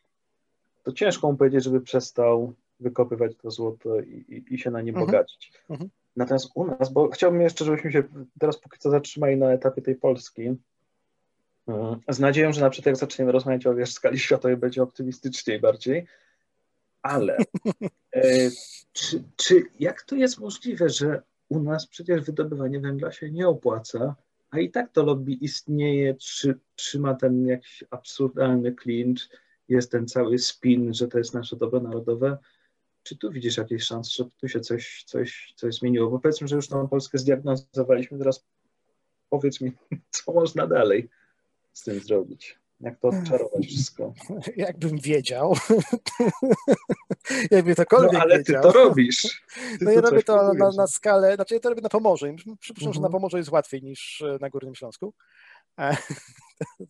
to 0.82 0.92
ciężko 0.92 1.32
mu 1.32 1.38
powiedzieć, 1.38 1.64
żeby 1.64 1.80
przestał 1.80 2.54
wykopywać 2.80 3.32
to 3.36 3.50
złoto 3.50 4.00
i, 4.00 4.24
i, 4.28 4.54
i 4.54 4.58
się 4.58 4.70
na 4.70 4.80
nim 4.80 4.94
mhm. 4.94 5.06
bogacić. 5.06 5.52
Mhm. 5.70 5.90
Natomiast 6.16 6.50
u 6.54 6.66
nas, 6.66 6.92
bo 6.92 7.08
chciałbym 7.08 7.40
jeszcze, 7.40 7.64
żebyśmy 7.64 7.92
się 7.92 8.02
teraz 8.38 8.58
póki 8.58 8.78
co 8.78 8.90
zatrzymali 8.90 9.36
na 9.36 9.52
etapie 9.52 9.82
tej 9.82 9.94
Polski, 9.94 10.56
mm, 11.68 12.00
z 12.08 12.18
nadzieją, 12.18 12.52
że 12.52 12.60
na 12.60 12.70
przykład 12.70 12.86
jak 12.86 12.96
zaczniemy 12.96 13.32
rozmawiać 13.32 13.66
o 13.66 13.74
wiesz, 13.74 13.92
skali 13.92 14.18
światowej, 14.18 14.56
będzie 14.56 14.82
optymistyczniej 14.82 15.60
bardziej, 15.60 16.06
ale 17.08 17.36
e, 18.14 18.50
czy, 18.92 19.24
czy 19.36 19.62
jak 19.78 20.02
to 20.02 20.16
jest 20.16 20.38
możliwe, 20.38 20.88
że 20.88 21.22
u 21.48 21.60
nas 21.60 21.86
przecież 21.86 22.20
wydobywanie 22.20 22.80
węgla 22.80 23.12
się 23.12 23.30
nie 23.30 23.48
opłaca, 23.48 24.16
a 24.50 24.58
i 24.58 24.70
tak 24.70 24.92
to 24.92 25.02
lobby 25.02 25.32
istnieje, 25.32 26.14
trzy, 26.14 26.58
trzyma 26.74 27.14
ten 27.14 27.46
jakiś 27.46 27.84
absurdalny 27.90 28.72
klincz, 28.72 29.28
jest 29.68 29.90
ten 29.90 30.08
cały 30.08 30.38
spin, 30.38 30.94
że 30.94 31.08
to 31.08 31.18
jest 31.18 31.34
nasze 31.34 31.56
dobro 31.56 31.80
narodowe. 31.80 32.38
Czy 33.02 33.16
tu 33.16 33.30
widzisz 33.30 33.56
jakieś 33.56 33.82
szanse, 33.82 34.10
że 34.24 34.24
tu 34.40 34.48
się 34.48 34.60
coś, 34.60 35.04
coś, 35.06 35.52
coś 35.56 35.74
zmieniło? 35.74 36.10
Bo 36.10 36.18
powiedzmy, 36.18 36.48
że 36.48 36.56
już 36.56 36.68
tą 36.68 36.88
Polskę 36.88 37.18
zdiagnozowaliśmy, 37.18 38.18
teraz 38.18 38.46
powiedz 39.30 39.60
mi, 39.60 39.72
co 40.10 40.32
można 40.32 40.66
dalej 40.66 41.08
z 41.72 41.82
tym 41.82 42.00
zrobić. 42.00 42.58
Jak 42.80 42.98
to 42.98 43.08
odczarować 43.08 43.66
wszystko? 43.66 44.14
Jakbym 44.56 44.98
wiedział. 44.98 45.54
Jakby 47.50 47.74
tokolwiek 47.74 48.12
no, 48.12 48.20
ale 48.20 48.38
wiedział. 48.38 48.62
ty 48.62 48.68
to 48.68 48.72
robisz. 48.72 49.22
Ty 49.78 49.84
no 49.84 49.90
ja 49.90 50.00
robię 50.00 50.22
to 50.22 50.52
na, 50.52 50.70
na, 50.70 50.86
skalę, 50.86 51.34
znaczy 51.34 51.54
ja 51.54 51.60
to 51.60 51.68
robię 51.68 51.82
na 51.82 51.88
Pomorzu. 51.88 52.26
Przypuszczam, 52.60 52.92
że 52.92 53.00
na 53.00 53.06
mhm. 53.06 53.12
Pomorzu 53.12 53.36
jest 53.36 53.50
łatwiej 53.50 53.82
niż 53.82 54.22
e, 54.22 54.38
na 54.40 54.50
Górnym 54.50 54.74
Śląsku. 54.74 55.14
E, 55.78 55.96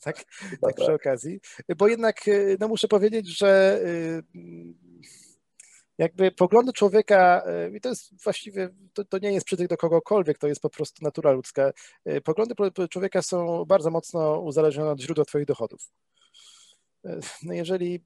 tak, 0.01 0.25
tak 0.61 0.75
przy 0.75 0.87
tak. 0.87 0.95
okazji. 0.95 1.41
Bo 1.77 1.89
jednak 1.89 2.29
e, 2.29 2.33
no 2.61 2.69
muszę 2.69 2.89
powiedzieć, 2.89 3.39
że 3.39 3.81
jakby 5.99 6.31
poglądy 6.31 6.73
człowieka, 6.73 7.43
e, 7.47 7.77
i 7.77 7.81
to 7.81 7.89
jest 7.89 8.23
właściwie, 8.25 8.69
to, 8.93 9.05
to, 9.05 9.19
nie 9.19 9.33
jest 9.33 9.47
przytyk 9.47 9.69
do 9.69 9.77
kogokolwiek, 9.77 10.39
to 10.39 10.49
jest 10.49 10.61
po 10.61 10.71
prostu 10.71 11.05
natura 11.05 11.33
ludzka. 11.33 11.73
E, 12.05 12.21
poglądy 12.21 12.55
człowieka 12.91 13.23
są 13.23 13.65
bardzo 13.65 13.91
mocno 13.91 14.41
uzależnione 14.41 14.91
od 14.91 15.01
źródła 15.01 15.25
twoich 15.25 15.47
dochodów. 15.47 15.81
E, 17.05 17.19
no 17.43 17.55
jeżeli 17.55 18.05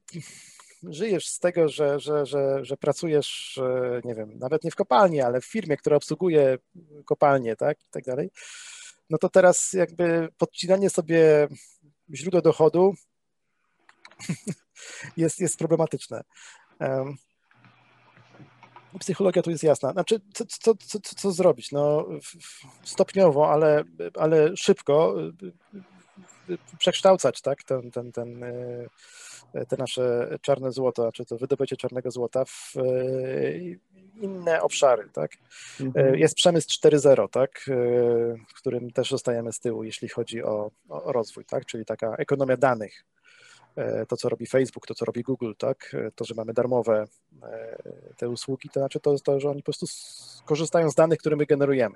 żyjesz 0.83 1.27
z 1.29 1.39
tego, 1.39 1.69
że, 1.69 2.01
że, 2.01 2.27
że, 2.27 2.65
że 2.65 2.77
pracujesz, 2.77 3.61
nie 4.05 4.15
wiem, 4.15 4.39
nawet 4.39 4.65
nie 4.65 4.71
w 4.71 4.77
kopalni, 4.77 5.21
ale 5.21 5.41
w 5.41 5.47
firmie, 5.47 5.77
która 5.77 5.97
obsługuje 5.97 6.59
kopalnię, 7.05 7.57
tak, 7.57 7.79
i 7.81 7.91
tak 7.91 8.05
dalej, 8.05 8.31
no 9.11 9.19
to 9.19 9.29
teraz 9.29 9.73
jakby 9.73 10.29
podcinanie 10.39 10.91
sobie 10.91 11.49
źródła 12.15 12.41
dochodu 12.41 12.95
jest, 15.17 15.41
jest 15.41 15.59
problematyczne 15.59 16.23
psychologia 18.99 19.43
tu 19.43 19.51
jest 19.51 19.63
jasna. 19.63 19.93
Znaczy, 19.93 20.21
co, 20.35 20.45
co, 20.47 20.75
co, 20.75 20.99
co 21.01 21.33
zrobić? 21.33 21.73
No, 21.73 22.07
stopniowo, 22.85 23.53
ale, 23.53 23.85
ale 24.19 24.57
szybko 24.57 25.15
y, 26.49 26.53
y, 26.53 26.59
przekształcać 26.79 27.41
tak, 27.41 27.63
ten, 27.63 27.91
ten, 27.91 28.13
ten, 28.13 28.43
y, 28.45 28.89
te 29.69 29.77
nasze 29.77 30.37
czarne 30.43 30.73
złoto, 30.73 31.13
czy 31.13 31.25
to 31.25 31.37
wydobycie 31.37 31.77
czarnego 31.77 32.11
złota 32.11 32.45
w 32.45 32.75
inne 34.21 34.63
obszary. 34.63 35.09
Tak? 35.13 35.31
Mhm. 35.81 36.17
Jest 36.17 36.35
przemysł 36.35 36.69
4.0, 36.69 37.29
tak, 37.29 37.65
w 38.49 38.55
którym 38.55 38.91
też 38.91 39.11
zostajemy 39.11 39.53
z 39.53 39.61
tyłu, 39.61 39.85
jeśli 39.85 40.09
chodzi 40.09 40.43
o, 40.43 40.71
o 40.89 41.13
rozwój, 41.13 41.45
tak? 41.45 41.67
czyli 41.67 41.85
taka 41.85 42.15
ekonomia 42.17 42.57
danych 42.57 43.05
to, 44.09 44.17
co 44.17 44.29
robi 44.29 44.47
Facebook, 44.47 44.87
to, 44.87 44.95
co 44.95 45.05
robi 45.05 45.23
Google, 45.23 45.53
tak? 45.59 45.95
E, 45.95 46.11
to, 46.11 46.25
że 46.25 46.35
mamy 46.35 46.53
darmowe 46.53 47.05
e, 47.43 47.83
te 48.17 48.29
usługi, 48.29 48.69
to 48.69 48.81
znaczy 48.81 49.01
to 49.01 49.19
to, 49.19 49.41
że 49.41 49.51
oni 49.51 49.63
po 49.63 49.65
prostu 49.65 49.87
korzystają 50.45 50.91
z 50.91 50.95
danych, 50.95 51.19
które 51.19 51.37
my 51.37 51.47
generujemy. 51.47 51.95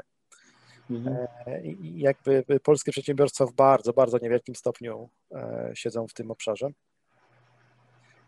Mhm. 0.90 1.26
I 1.62 2.00
jakby 2.00 2.44
polskie 2.62 2.92
przedsiębiorstwa 2.92 3.46
w 3.46 3.52
bardzo, 3.52 3.92
bardzo 3.92 4.18
niewielkim 4.18 4.54
stopniu 4.54 5.08
siedzą 5.74 6.08
w 6.08 6.14
tym 6.14 6.30
obszarze 6.30 6.70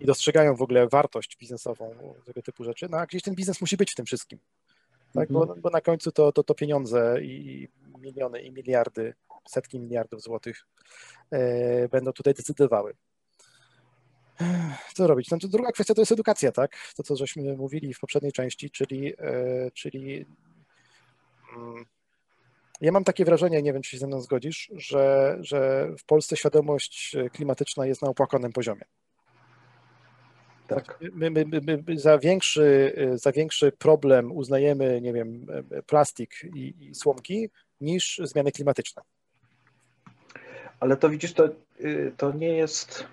i 0.01 0.07
dostrzegają 0.07 0.57
w 0.57 0.63
ogóle 0.63 0.89
wartość 0.89 1.37
biznesową 1.37 1.95
tego 2.25 2.43
typu 2.43 2.65
rzeczy, 2.65 2.87
no 2.91 2.99
a 2.99 3.07
gdzieś 3.07 3.23
ten 3.23 3.35
biznes 3.35 3.61
musi 3.61 3.77
być 3.77 3.93
w 3.93 3.95
tym 3.95 4.07
wszystkim. 4.07 4.39
Tak? 5.15 5.31
Mhm. 5.31 5.49
Bo, 5.49 5.55
bo, 5.57 5.71
na 5.71 5.81
końcu 5.81 6.13
to, 6.13 6.33
to, 6.33 6.43
to 6.43 6.55
pieniądze 6.55 7.23
i 7.23 7.69
miliony 7.99 8.43
i 8.43 8.53
miliardy, 8.53 9.15
setki 9.49 9.81
miliardów 9.81 10.23
złotych 10.23 10.67
będą 11.91 12.13
tutaj 12.13 12.35
decydowały. 12.35 12.95
Co 14.95 15.07
robić? 15.07 15.31
No 15.31 15.39
to 15.39 15.49
druga 15.49 15.73
kwestia 15.73 15.95
to 15.95 16.01
jest 16.01 16.13
edukacja, 16.13 16.53
tak? 16.53 16.93
To, 16.97 17.03
co 17.03 17.17
żeśmy 17.17 17.57
mówili 17.57 17.95
w 17.95 18.01
poprzedniej 18.01 18.33
części, 18.33 18.71
czyli, 18.71 19.15
e, 19.19 19.71
czyli 19.75 20.27
mm, 21.57 21.85
ja 22.81 22.93
mam 22.93 23.05
takie 23.05 23.25
wrażenie, 23.25 23.63
nie 23.63 23.73
wiem, 23.73 23.83
czy 23.83 23.91
się 23.91 23.99
ze 23.99 24.07
mną 24.07 24.21
zgodzisz, 24.21 24.71
że, 24.77 25.37
że 25.41 25.89
w 25.99 26.05
Polsce 26.05 26.37
świadomość 26.37 27.17
klimatyczna 27.33 27.87
jest 27.87 28.03
na 28.03 28.09
opłakanym 28.09 28.53
poziomie. 28.53 28.83
Tak. 30.67 30.99
My, 31.13 31.31
my, 31.31 31.45
my, 31.45 31.61
my, 31.87 31.99
za, 31.99 32.19
większy, 32.19 32.95
za 33.15 33.33
większy 33.33 33.73
problem 33.73 34.33
uznajemy, 34.33 35.01
nie 35.01 35.13
wiem, 35.13 35.47
plastik 35.87 36.35
i, 36.55 36.75
i 36.81 36.95
słomki 36.95 37.51
niż 37.81 38.21
zmiany 38.25 38.53
klimatyczne. 38.53 39.03
Ale 40.81 40.97
to 40.97 41.09
widzisz, 41.09 41.33
to, 41.33 41.49
y, 41.81 42.13
to 42.17 42.33
nie 42.33 42.57
jest 42.57 43.07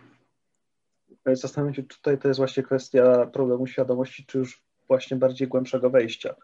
zastanawiam 1.31 1.73
się, 1.73 1.83
tutaj 1.83 2.17
to 2.17 2.27
jest 2.27 2.37
właśnie 2.37 2.63
kwestia 2.63 3.25
problemu 3.25 3.67
świadomości, 3.67 4.25
czy 4.25 4.37
już 4.37 4.63
właśnie 4.87 5.17
bardziej 5.17 5.47
głębszego 5.47 5.89
wejścia. 5.89 6.35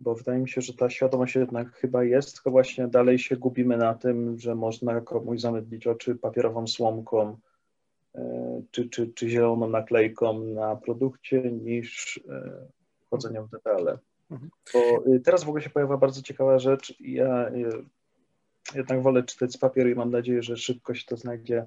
Bo 0.00 0.14
wydaje 0.14 0.38
mi 0.38 0.48
się, 0.48 0.60
że 0.60 0.74
ta 0.74 0.90
świadomość 0.90 1.34
jednak 1.34 1.72
chyba 1.72 2.04
jest, 2.04 2.34
tylko 2.34 2.50
właśnie 2.50 2.88
dalej 2.88 3.18
się 3.18 3.36
gubimy 3.36 3.76
na 3.76 3.94
tym, 3.94 4.38
że 4.38 4.54
można 4.54 5.00
komuś 5.00 5.40
zamydlić 5.40 5.86
oczy 5.86 6.14
papierową 6.14 6.66
słomką 6.66 7.36
e, 8.14 8.62
czy, 8.70 8.88
czy, 8.88 9.12
czy 9.12 9.28
zieloną 9.28 9.68
naklejką 9.68 10.44
na 10.44 10.76
produkcie, 10.76 11.42
niż 11.42 12.20
e, 12.28 12.66
wchodzenia 13.06 13.42
w 13.42 13.50
detale. 13.50 13.98
Mhm. 14.30 14.50
Bo 14.74 14.80
teraz 15.24 15.44
w 15.44 15.48
ogóle 15.48 15.62
się 15.62 15.70
pojawia 15.70 15.96
bardzo 15.96 16.22
ciekawa 16.22 16.58
rzecz. 16.58 16.94
Ja 17.00 17.50
jednak 18.74 19.02
wolę 19.02 19.22
czytać 19.22 19.52
z 19.52 19.58
papieru 19.58 19.90
i 19.90 19.94
mam 19.94 20.10
nadzieję, 20.10 20.42
że 20.42 20.56
szybko 20.56 20.94
się 20.94 21.04
to 21.06 21.16
znajdzie 21.16 21.66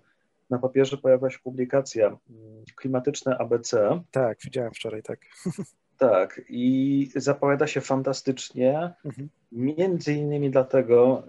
na 0.50 0.60
papierze 0.60 0.98
pojawia 0.98 1.30
się 1.30 1.40
publikacja 1.44 2.08
mm, 2.08 2.64
klimatyczne 2.76 3.38
ABC. 3.38 4.02
Tak, 4.12 4.38
widziałem 4.44 4.74
wczoraj, 4.74 5.04
tak. 5.04 5.20
Tak, 5.98 6.42
i 6.50 7.10
zapowiada 7.16 7.68
się 7.68 7.82
fantastycznie, 7.82 8.94
mhm. 9.06 9.30
między 9.52 10.14
innymi 10.14 10.52
dlatego, 10.52 11.24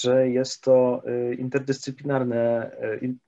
że 0.00 0.28
jest 0.28 0.62
to 0.62 1.02
interdyscyplinarne, 1.38 2.70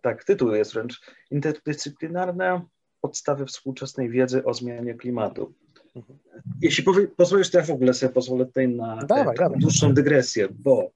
tak, 0.03 0.25
tytuł 0.25 0.55
jest 0.55 0.75
wręcz, 0.75 1.01
interdyscyplinarne 1.31 2.63
podstawy 3.01 3.47
współczesnej 3.47 4.11
wiedzy 4.11 4.45
o 4.45 4.55
zmianie 4.55 4.95
klimatu. 4.95 5.55
Mhm. 5.97 6.19
Jeśli 6.63 6.85
pozwolisz, 7.17 7.51
to 7.51 7.59
ja 7.59 7.65
w 7.65 7.71
ogóle 7.71 7.95
sobie 7.95 8.13
pozwolę 8.13 8.47
tutaj 8.47 8.69
na 8.69 8.97
dawaj, 8.97 9.37
dawaj. 9.37 9.59
dłuższą 9.59 9.95
dygresję, 9.95 10.49
bo 10.51 10.91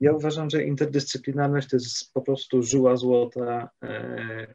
ja 0.00 0.12
uważam, 0.12 0.50
że 0.50 0.64
interdyscyplinarność 0.64 1.68
to 1.68 1.76
jest 1.76 2.12
po 2.12 2.22
prostu 2.22 2.62
żyła 2.62 2.96
złota 2.96 3.70
e, 3.82 4.54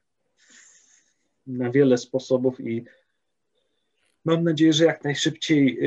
na 1.47 1.71
wiele 1.71 1.97
sposobów 1.97 2.59
i 2.59 2.85
mam 4.25 4.43
nadzieję, 4.43 4.73
że 4.73 4.85
jak 4.85 5.03
najszybciej 5.03 5.79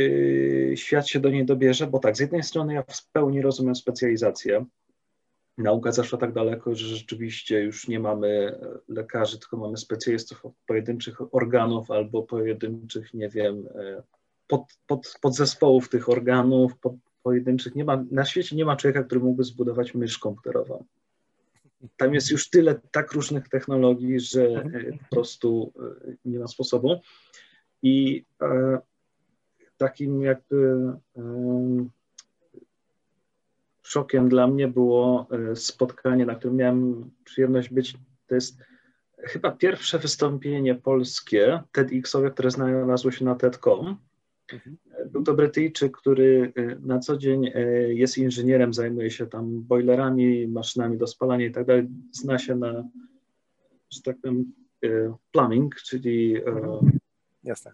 e, 0.73 0.77
świat 0.77 1.09
się 1.09 1.21
do 1.21 1.31
niej 1.31 1.47
dobierze, 1.47 1.87
bo 1.87 1.99
tak, 1.99 2.17
z 2.17 2.21
jednej 2.21 2.43
strony 2.43 2.75
ja 2.75 2.83
w 2.83 3.11
pełni 3.13 3.43
rozumiem 3.43 3.75
specjalizację. 3.75 4.65
Nauka 5.59 5.93
zaszła 5.93 6.19
tak 6.19 6.33
daleko, 6.33 6.75
że 6.75 6.87
rzeczywiście 6.87 7.61
już 7.61 7.89
nie 7.89 8.01
mamy 8.01 8.59
lekarzy, 8.89 9.39
tylko 9.39 9.57
mamy 9.57 9.77
specjalistów 9.77 10.43
pojedynczych 10.67 11.35
organów 11.35 11.91
albo 11.91 12.23
pojedynczych, 12.23 13.15
nie 13.15 13.29
wiem, 13.29 13.69
e, 13.75 14.03
pod, 14.47 14.63
pod, 14.87 15.15
podzespołów 15.21 15.89
tych 15.89 16.09
organów, 16.09 16.79
pod, 16.79 16.95
pojedynczych. 17.29 17.75
Nie 17.75 17.85
ma, 17.85 18.05
na 18.11 18.25
świecie 18.25 18.57
nie 18.57 18.65
ma 18.65 18.77
człowieka, 18.77 19.03
który 19.05 19.21
mógłby 19.21 19.45
zbudować 19.45 19.95
mysz 19.95 20.19
komputerową. 20.19 20.85
Tam 21.97 22.15
jest 22.15 22.31
już 22.31 22.51
tyle 22.51 22.81
tak 22.91 23.13
różnych 23.13 23.49
technologii, 23.49 24.21
że 24.21 24.45
e, 24.47 24.99
po 24.99 25.09
prostu 25.11 25.73
e, 26.09 26.15
nie 26.25 26.39
ma 26.39 26.47
sposobu. 26.47 27.01
I 27.83 28.25
e, 28.43 28.79
takim 29.77 30.23
jakby 30.23 30.93
e, 31.17 31.23
szokiem 33.83 34.29
dla 34.29 34.47
mnie 34.47 34.69
było 34.69 35.27
e, 35.31 35.57
spotkanie, 35.57 36.27
na 36.27 36.35
którym 36.35 36.57
miałem 36.57 37.11
przyjemność 37.25 37.69
być. 37.69 37.97
To 38.27 38.35
jest 38.35 38.59
chyba 39.19 39.51
pierwsze 39.51 39.99
wystąpienie 39.99 40.75
polskie 40.75 41.63
TEDxowe, 41.73 42.31
które 42.31 42.51
znalazło 42.51 43.11
się 43.11 43.25
na 43.25 43.35
TED.com. 43.35 43.97
Mhm. 44.53 44.77
Był 45.13 45.23
to 45.23 45.35
Brytyjczyk, 45.35 45.97
który 45.97 46.53
y, 46.59 46.79
na 46.81 46.99
co 46.99 47.17
dzień 47.17 47.47
y, 47.47 47.95
jest 47.95 48.19
inżynierem, 48.19 48.75
zajmuje 48.75 49.11
się 49.11 49.27
tam 49.27 49.63
boilerami, 49.63 50.49
maszynami 50.49 50.99
do 50.99 51.07
spalania 51.07 51.47
i 51.47 51.53
tak 51.53 51.67
dalej. 51.67 51.89
Zna 52.13 52.39
się 52.39 52.55
na, 52.55 52.85
że 53.91 54.03
tak 54.03 54.17
powiem, 54.23 54.53
y, 54.85 55.13
plumbing, 55.33 55.75
czyli. 55.75 56.35
Jasne. 57.45 57.73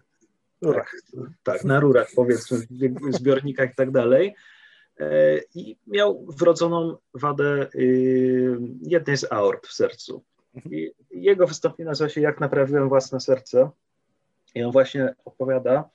Tak, 0.61 0.95
tak, 1.43 1.63
na 1.63 1.79
rurach 1.79 2.07
powiedzmy, 2.15 2.57
w 3.11 3.15
zbiornikach 3.15 3.71
i 3.71 3.75
tak 3.75 3.91
dalej. 3.91 4.35
I 5.55 5.77
miał 5.87 6.25
wrodzoną 6.25 6.97
wadę 7.13 7.67
jednej 8.81 9.17
z 9.17 9.31
aort 9.31 9.67
w 9.67 9.73
sercu. 9.73 10.23
Mhm. 10.55 10.75
I 10.75 10.91
jego 11.11 11.47
wystąpienie 11.47 11.89
nazywa 11.89 12.09
się 12.09 12.21
Jak 12.21 12.39
naprawiłem 12.39 12.89
własne 12.89 13.19
serce. 13.19 13.69
I 14.55 14.63
on 14.63 14.71
właśnie 14.71 15.15
opowiada, 15.25 15.89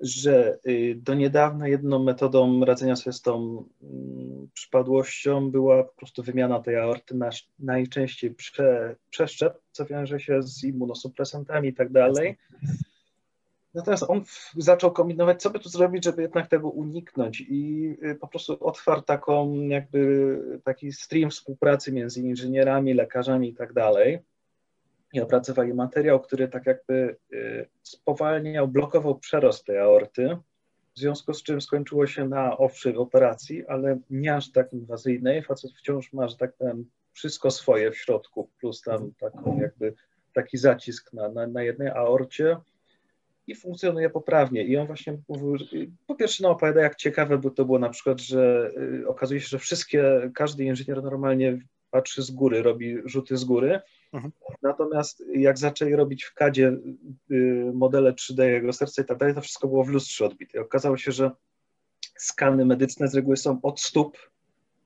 że 0.00 0.58
y, 0.66 0.94
do 1.02 1.14
niedawna 1.14 1.68
jedną 1.68 1.98
metodą 1.98 2.64
radzenia 2.64 2.96
sobie 2.96 3.12
z 3.12 3.22
tą 3.22 3.64
mm, 3.82 4.48
przypadłością 4.54 5.50
była 5.50 5.84
po 5.84 5.92
prostu 5.92 6.22
wymiana 6.22 6.60
tej 6.60 6.76
aorty, 6.76 7.14
na, 7.14 7.30
najczęściej 7.58 8.30
prze, 8.30 8.96
przeszczep, 9.10 9.60
co 9.72 9.86
wiąże 9.86 10.20
się 10.20 10.42
z 10.42 10.64
immunosupresantami 10.64 11.68
i 11.68 11.74
tak 11.74 11.92
dalej. 11.92 12.36
Natomiast 13.74 14.04
on 14.08 14.24
zaczął 14.56 14.92
kombinować, 14.92 15.42
co 15.42 15.50
by 15.50 15.60
tu 15.60 15.68
zrobić, 15.68 16.04
żeby 16.04 16.22
jednak 16.22 16.48
tego 16.48 16.68
uniknąć 16.68 17.40
i 17.40 17.96
y, 18.04 18.14
po 18.14 18.28
prostu 18.28 18.66
otwarł 18.66 19.02
taką 19.02 19.54
jakby 19.54 20.38
taki 20.64 20.92
stream 20.92 21.30
współpracy 21.30 21.92
między 21.92 22.20
inżynierami, 22.20 22.94
lekarzami 22.94 23.48
i 23.48 23.54
tak 23.54 23.72
dalej 23.72 24.18
i 25.12 25.20
opracowali 25.20 25.74
materiał, 25.74 26.20
który 26.20 26.48
tak 26.48 26.66
jakby 26.66 27.16
y, 27.32 27.68
spowalniał, 27.82 28.68
blokował 28.68 29.18
przerost 29.18 29.64
tej 29.64 29.78
aorty, 29.78 30.36
w 30.94 30.98
związku 30.98 31.34
z 31.34 31.42
czym 31.42 31.60
skończyło 31.60 32.06
się 32.06 32.28
na 32.28 32.58
owszej 32.58 32.96
operacji, 32.96 33.66
ale 33.66 33.98
nie 34.10 34.34
aż 34.34 34.52
tak 34.52 34.72
inwazyjnej. 34.72 35.42
Facet 35.42 35.72
wciąż 35.72 36.12
ma, 36.12 36.28
że 36.28 36.36
tak 36.36 36.56
powiem, 36.56 36.90
wszystko 37.12 37.50
swoje 37.50 37.90
w 37.90 37.98
środku, 37.98 38.50
plus 38.60 38.82
tam 38.82 39.12
taką 39.20 39.60
jakby 39.60 39.94
taki 40.32 40.58
zacisk 40.58 41.12
na, 41.12 41.28
na, 41.28 41.46
na 41.46 41.62
jednej 41.62 41.88
aorcie 41.88 42.56
i 43.46 43.54
funkcjonuje 43.54 44.10
poprawnie. 44.10 44.64
I 44.64 44.76
on 44.76 44.86
właśnie 44.86 45.18
mówił, 45.28 45.56
po 46.06 46.14
pierwsze 46.14 46.42
no, 46.42 46.50
opowiada, 46.50 46.80
jak 46.80 46.96
ciekawe 46.96 47.38
by 47.38 47.50
to 47.50 47.64
było 47.64 47.78
na 47.78 47.88
przykład, 47.88 48.20
że 48.20 48.70
y, 49.02 49.08
okazuje 49.08 49.40
się, 49.40 49.48
że 49.48 49.58
wszystkie, 49.58 50.30
każdy 50.34 50.64
inżynier 50.64 51.02
normalnie 51.02 51.58
patrzy 51.90 52.22
z 52.22 52.30
góry, 52.30 52.62
robi 52.62 52.98
rzuty 53.04 53.36
z 53.36 53.44
góry, 53.44 53.80
Mhm. 54.12 54.32
Natomiast 54.62 55.24
jak 55.34 55.58
zaczęli 55.58 55.96
robić 55.96 56.24
w 56.24 56.34
kadzie 56.34 56.76
y, 57.30 57.70
modele 57.74 58.12
3D 58.12 58.42
jego 58.42 58.72
serca 58.72 59.02
i 59.02 59.04
tak 59.04 59.18
dalej, 59.18 59.34
to 59.34 59.40
wszystko 59.40 59.68
było 59.68 59.84
w 59.84 59.88
lustrze 59.88 60.24
odbite. 60.24 60.60
Okazało 60.60 60.96
się, 60.96 61.12
że 61.12 61.30
skany 62.18 62.64
medyczne 62.64 63.08
z 63.08 63.14
reguły 63.14 63.36
są 63.36 63.60
od 63.62 63.80
stóp 63.80 64.18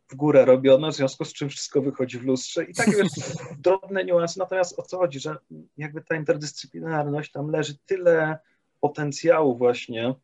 w 0.08 0.14
górę 0.14 0.44
robione, 0.44 0.90
w 0.90 0.94
związku 0.94 1.24
z 1.24 1.32
czym 1.32 1.48
wszystko 1.48 1.82
wychodzi 1.82 2.18
w 2.18 2.24
lustrze 2.24 2.64
i 2.64 2.74
takie 2.74 2.90
wiesz, 2.90 3.08
drobne 3.64 4.04
niuanse. 4.04 4.40
Natomiast 4.40 4.78
o 4.78 4.82
co 4.82 4.98
chodzi, 4.98 5.20
że 5.20 5.36
jakby 5.76 6.02
ta 6.02 6.16
interdyscyplinarność, 6.16 7.32
tam 7.32 7.50
leży 7.50 7.74
tyle 7.86 8.38
potencjału 8.80 9.56
właśnie 9.56 10.14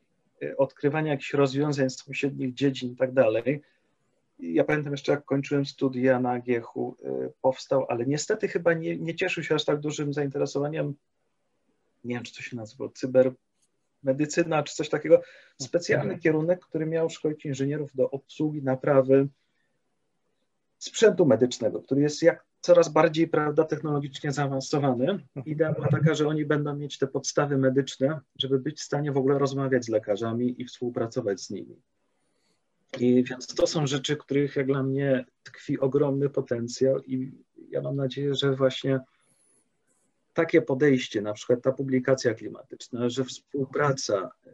y, 0.42 0.56
odkrywania 0.56 1.12
jakichś 1.12 1.34
rozwiązań 1.34 1.90
z 1.90 2.04
sąsiednich 2.04 2.54
dziedzin 2.54 2.92
i 2.92 2.96
tak 2.96 3.12
dalej, 3.12 3.62
ja 4.42 4.64
pamiętam 4.64 4.92
jeszcze, 4.92 5.12
jak 5.12 5.24
kończyłem 5.24 5.66
studia 5.66 6.20
na 6.20 6.40
Giechu, 6.40 6.96
y, 7.04 7.32
powstał, 7.40 7.86
ale 7.88 8.06
niestety 8.06 8.48
chyba 8.48 8.74
nie, 8.74 8.96
nie 8.96 9.14
cieszył 9.14 9.44
się 9.44 9.54
aż 9.54 9.64
tak 9.64 9.80
dużym 9.80 10.12
zainteresowaniem. 10.12 10.94
Nie 12.04 12.14
wiem, 12.14 12.24
czy 12.24 12.34
to 12.34 12.42
się 12.42 12.56
nazywa 12.56 12.88
cybermedycyna, 12.94 14.62
czy 14.62 14.74
coś 14.74 14.88
takiego. 14.88 15.22
Specjalny 15.62 16.04
mhm. 16.04 16.20
kierunek, 16.20 16.60
który 16.60 16.86
miał 16.86 17.10
szkolić 17.10 17.44
inżynierów 17.44 17.94
do 17.94 18.10
obsługi, 18.10 18.62
naprawy 18.62 19.28
sprzętu 20.78 21.26
medycznego, 21.26 21.82
który 21.82 22.00
jest 22.00 22.22
jak 22.22 22.44
coraz 22.60 22.88
bardziej 22.88 23.28
prawda, 23.28 23.64
technologicznie 23.64 24.32
zaawansowany. 24.32 25.18
Idea 25.46 25.72
była 25.72 25.88
taka, 25.88 26.14
że 26.14 26.28
oni 26.28 26.46
będą 26.46 26.76
mieć 26.76 26.98
te 26.98 27.06
podstawy 27.06 27.58
medyczne, 27.58 28.20
żeby 28.38 28.58
być 28.58 28.78
w 28.78 28.84
stanie 28.84 29.12
w 29.12 29.16
ogóle 29.16 29.38
rozmawiać 29.38 29.84
z 29.84 29.88
lekarzami 29.88 30.62
i 30.62 30.64
współpracować 30.64 31.40
z 31.40 31.50
nimi. 31.50 31.82
I 32.98 33.24
więc 33.24 33.46
to 33.46 33.66
są 33.66 33.86
rzeczy, 33.86 34.16
których 34.16 34.56
jak 34.56 34.66
dla 34.66 34.82
mnie 34.82 35.24
tkwi 35.42 35.80
ogromny 35.80 36.30
potencjał 36.30 37.02
i 37.02 37.32
ja 37.70 37.82
mam 37.82 37.96
nadzieję, 37.96 38.34
że 38.34 38.56
właśnie 38.56 39.00
takie 40.34 40.62
podejście, 40.62 41.22
na 41.22 41.32
przykład 41.32 41.62
ta 41.62 41.72
publikacja 41.72 42.34
klimatyczna, 42.34 43.08
że 43.08 43.24
współpraca 43.24 44.30
e, 44.46 44.50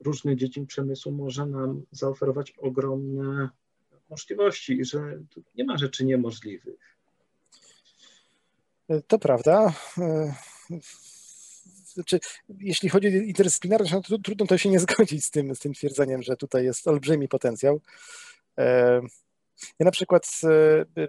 różnych 0.00 0.36
dziedzin 0.36 0.66
przemysłu 0.66 1.12
może 1.12 1.46
nam 1.46 1.82
zaoferować 1.90 2.50
ogromne 2.58 3.48
możliwości 4.10 4.80
i 4.80 4.84
że 4.84 5.18
nie 5.54 5.64
ma 5.64 5.78
rzeczy 5.78 6.04
niemożliwych. 6.04 6.96
To 9.06 9.18
prawda. 9.18 9.72
E, 11.90 11.94
znaczy, 11.94 12.20
jeśli 12.58 12.88
chodzi 12.88 13.08
o 13.08 13.10
interdyscyplinarność, 13.10 13.92
no 13.92 14.02
to 14.02 14.18
trudno 14.18 14.46
to 14.46 14.58
się 14.58 14.68
nie 14.68 14.80
zgodzić 14.80 15.24
z 15.24 15.30
tym, 15.30 15.54
z 15.54 15.58
tym 15.58 15.72
twierdzeniem, 15.72 16.22
że 16.22 16.36
tutaj 16.36 16.64
jest 16.64 16.88
olbrzymi 16.88 17.28
potencjał. 17.28 17.80
E, 18.58 19.00
ja 19.78 19.84
na 19.84 19.90
przykład 19.90 20.30
e, 20.96 21.08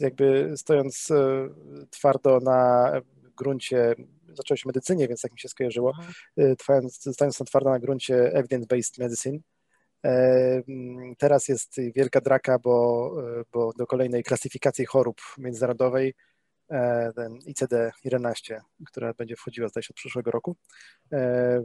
jakby 0.00 0.52
stojąc 0.56 1.10
e, 1.10 1.48
twardo 1.90 2.40
na 2.40 2.92
gruncie, 3.36 3.94
zacząłem 4.28 4.58
się 4.58 4.68
medycynie, 4.68 5.08
więc 5.08 5.20
tak 5.20 5.32
mi 5.32 5.38
się 5.38 5.48
skojarzyło, 5.48 5.92
stając 7.12 7.38
twardo 7.46 7.70
na 7.70 7.78
gruncie 7.78 8.32
evidence-based 8.34 8.98
medicine, 8.98 9.38
Teraz 11.18 11.48
jest 11.48 11.76
wielka 11.94 12.20
draka, 12.20 12.58
bo, 12.58 13.12
bo 13.52 13.72
do 13.72 13.86
kolejnej 13.86 14.22
klasyfikacji 14.22 14.86
chorób 14.86 15.20
międzynarodowej. 15.38 16.08
E, 16.08 16.12
ICD-11, 17.46 18.60
która 18.86 19.14
będzie 19.14 19.36
wchodziła 19.36 19.68
zdaje 19.68 19.82
się 19.82 19.92
od 19.92 19.96
przyszłego 19.96 20.30
roku. 20.30 20.56
E, 21.12 21.62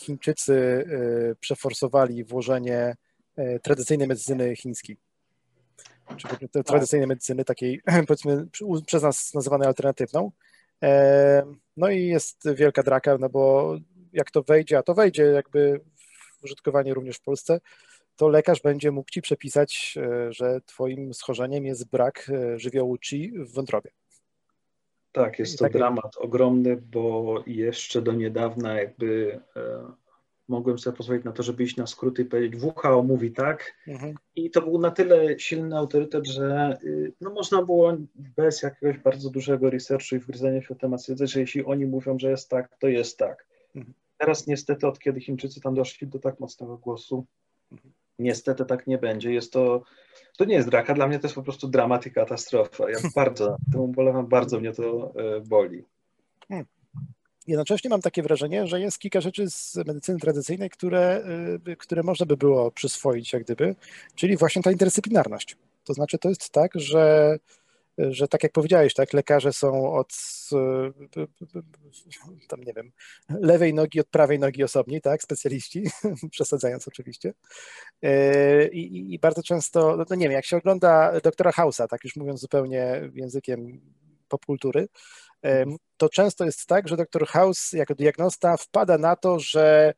Chińczycy 0.00 0.84
e, 1.32 1.34
przeforsowali 1.34 2.24
włożenie 2.24 2.96
tradycyjnej 3.62 4.08
medycyny 4.08 4.56
chińskiej. 4.56 4.96
Czyli 6.16 6.48
tradycyjnej 6.64 7.06
medycyny 7.06 7.44
takiej, 7.44 7.82
powiedzmy, 8.06 8.46
przez 8.86 9.02
nas 9.02 9.34
nazywanej 9.34 9.68
alternatywną. 9.68 10.30
No 11.76 11.90
i 11.90 12.06
jest 12.06 12.54
wielka 12.54 12.82
draka, 12.82 13.18
no 13.18 13.28
bo 13.28 13.74
jak 14.12 14.30
to 14.30 14.42
wejdzie, 14.42 14.78
a 14.78 14.82
to 14.82 14.94
wejdzie 14.94 15.22
jakby 15.22 15.80
w 16.40 16.44
użytkowanie 16.44 16.94
również 16.94 17.16
w 17.16 17.22
Polsce, 17.22 17.60
lekarz 18.20 18.62
będzie 18.62 18.90
mógł 18.90 19.10
ci 19.10 19.22
przepisać, 19.22 19.94
e, 19.96 20.32
że 20.32 20.60
twoim 20.66 21.14
schorzeniem 21.14 21.64
jest 21.64 21.90
brak 21.90 22.30
e, 22.30 22.58
żywiołu 22.58 22.96
chi 23.04 23.32
w 23.38 23.54
wątrobie. 23.54 23.90
Tak, 25.12 25.38
jest 25.38 25.58
to 25.58 25.64
tak 25.64 25.72
dramat 25.72 26.16
ogromny, 26.16 26.76
bo 26.76 27.34
jeszcze 27.46 28.02
do 28.02 28.12
niedawna 28.12 28.74
jakby 28.74 29.40
e, 29.56 29.92
mogłem 30.48 30.78
sobie 30.78 30.96
pozwolić 30.96 31.24
na 31.24 31.32
to, 31.32 31.42
żeby 31.42 31.62
iść 31.62 31.76
na 31.76 31.86
skróty 31.86 32.22
i 32.22 32.24
powiedzieć 32.24 32.62
WHO 32.62 33.02
mówi 33.02 33.32
tak 33.32 33.74
mhm. 33.88 34.14
i 34.36 34.50
to 34.50 34.62
był 34.62 34.78
na 34.78 34.90
tyle 34.90 35.38
silny 35.38 35.76
autorytet, 35.76 36.26
że 36.26 36.78
y, 36.84 37.12
no, 37.20 37.30
można 37.30 37.62
było 37.62 37.96
bez 38.14 38.62
jakiegoś 38.62 38.98
bardzo 38.98 39.30
dużego 39.30 39.70
researchu 39.70 40.16
i 40.16 40.18
wgryzania 40.18 40.62
się 40.62 40.74
w 40.74 40.78
temat 40.78 41.00
stwierdzać, 41.00 41.30
że 41.30 41.40
jeśli 41.40 41.64
oni 41.64 41.86
mówią, 41.86 42.18
że 42.18 42.30
jest 42.30 42.48
tak, 42.48 42.76
to 42.78 42.88
jest 42.88 43.18
tak. 43.18 43.46
Mhm. 43.74 43.94
Teraz 44.18 44.46
niestety 44.46 44.86
od 44.86 44.98
kiedy 44.98 45.20
Chińczycy 45.20 45.60
tam 45.60 45.74
doszli 45.74 46.06
do 46.06 46.18
tak 46.18 46.40
mocnego 46.40 46.78
głosu, 46.78 47.26
mhm. 47.72 47.94
Niestety 48.18 48.64
tak 48.64 48.86
nie 48.86 48.98
będzie. 48.98 49.32
Jest 49.32 49.52
to, 49.52 49.82
to 50.36 50.44
nie 50.44 50.54
jest 50.54 50.68
draka, 50.68 50.94
dla 50.94 51.06
mnie 51.06 51.18
to 51.18 51.26
jest 51.26 51.34
po 51.34 51.42
prostu 51.42 51.68
dramat 51.68 52.06
i 52.06 52.10
katastrofa. 52.10 52.90
Ja 52.90 52.98
bardzo 53.16 53.56
tym 53.72 53.80
ubolewam, 53.80 54.26
bardzo 54.26 54.60
mnie 54.60 54.72
to 54.72 55.12
e, 55.16 55.40
boli. 55.40 55.84
Hmm. 56.48 56.66
Jednocześnie 57.46 57.90
mam 57.90 58.00
takie 58.00 58.22
wrażenie, 58.22 58.66
że 58.66 58.80
jest 58.80 58.98
kilka 58.98 59.20
rzeczy 59.20 59.50
z 59.50 59.76
medycyny 59.76 60.18
tradycyjnej, 60.18 60.70
które, 60.70 61.24
y, 61.68 61.76
które 61.76 62.02
można 62.02 62.26
by 62.26 62.36
było 62.36 62.70
przyswoić, 62.70 63.32
jak 63.32 63.42
gdyby, 63.42 63.74
czyli 64.14 64.36
właśnie 64.36 64.62
ta 64.62 64.70
interdyscyplinarność. 64.70 65.56
To 65.84 65.94
znaczy, 65.94 66.18
to 66.18 66.28
jest 66.28 66.50
tak, 66.50 66.70
że, 66.74 67.36
że 67.98 68.28
tak 68.28 68.42
jak 68.42 68.52
powiedziałeś, 68.52 68.94
tak, 68.94 69.12
lekarze 69.12 69.52
są 69.52 69.92
od 69.92 70.12
y, 71.16 71.26
tam 72.48 72.60
nie 72.60 72.72
wiem, 72.72 72.92
lewej 73.28 73.74
nogi 73.74 74.00
od 74.00 74.08
prawej 74.08 74.38
nogi 74.38 74.64
osobni, 74.64 75.00
tak, 75.00 75.22
specjaliści, 75.22 75.84
przesadzając 76.30 76.88
oczywiście. 76.88 77.32
I, 78.72 79.12
i 79.14 79.18
bardzo 79.18 79.42
często, 79.42 79.96
no 79.96 80.04
to 80.04 80.14
nie 80.14 80.24
wiem, 80.24 80.32
jak 80.32 80.46
się 80.46 80.56
ogląda 80.56 81.20
doktora 81.20 81.52
Hausa, 81.52 81.88
tak 81.88 82.04
już 82.04 82.16
mówiąc 82.16 82.40
zupełnie 82.40 83.10
językiem 83.14 83.80
popkultury, 84.28 84.88
to 85.96 86.08
często 86.08 86.44
jest 86.44 86.66
tak, 86.66 86.88
że 86.88 86.96
dr 86.96 87.26
House 87.26 87.72
jako 87.72 87.94
diagnosta 87.94 88.56
wpada 88.56 88.98
na 88.98 89.16
to, 89.16 89.40
że, 89.40 89.94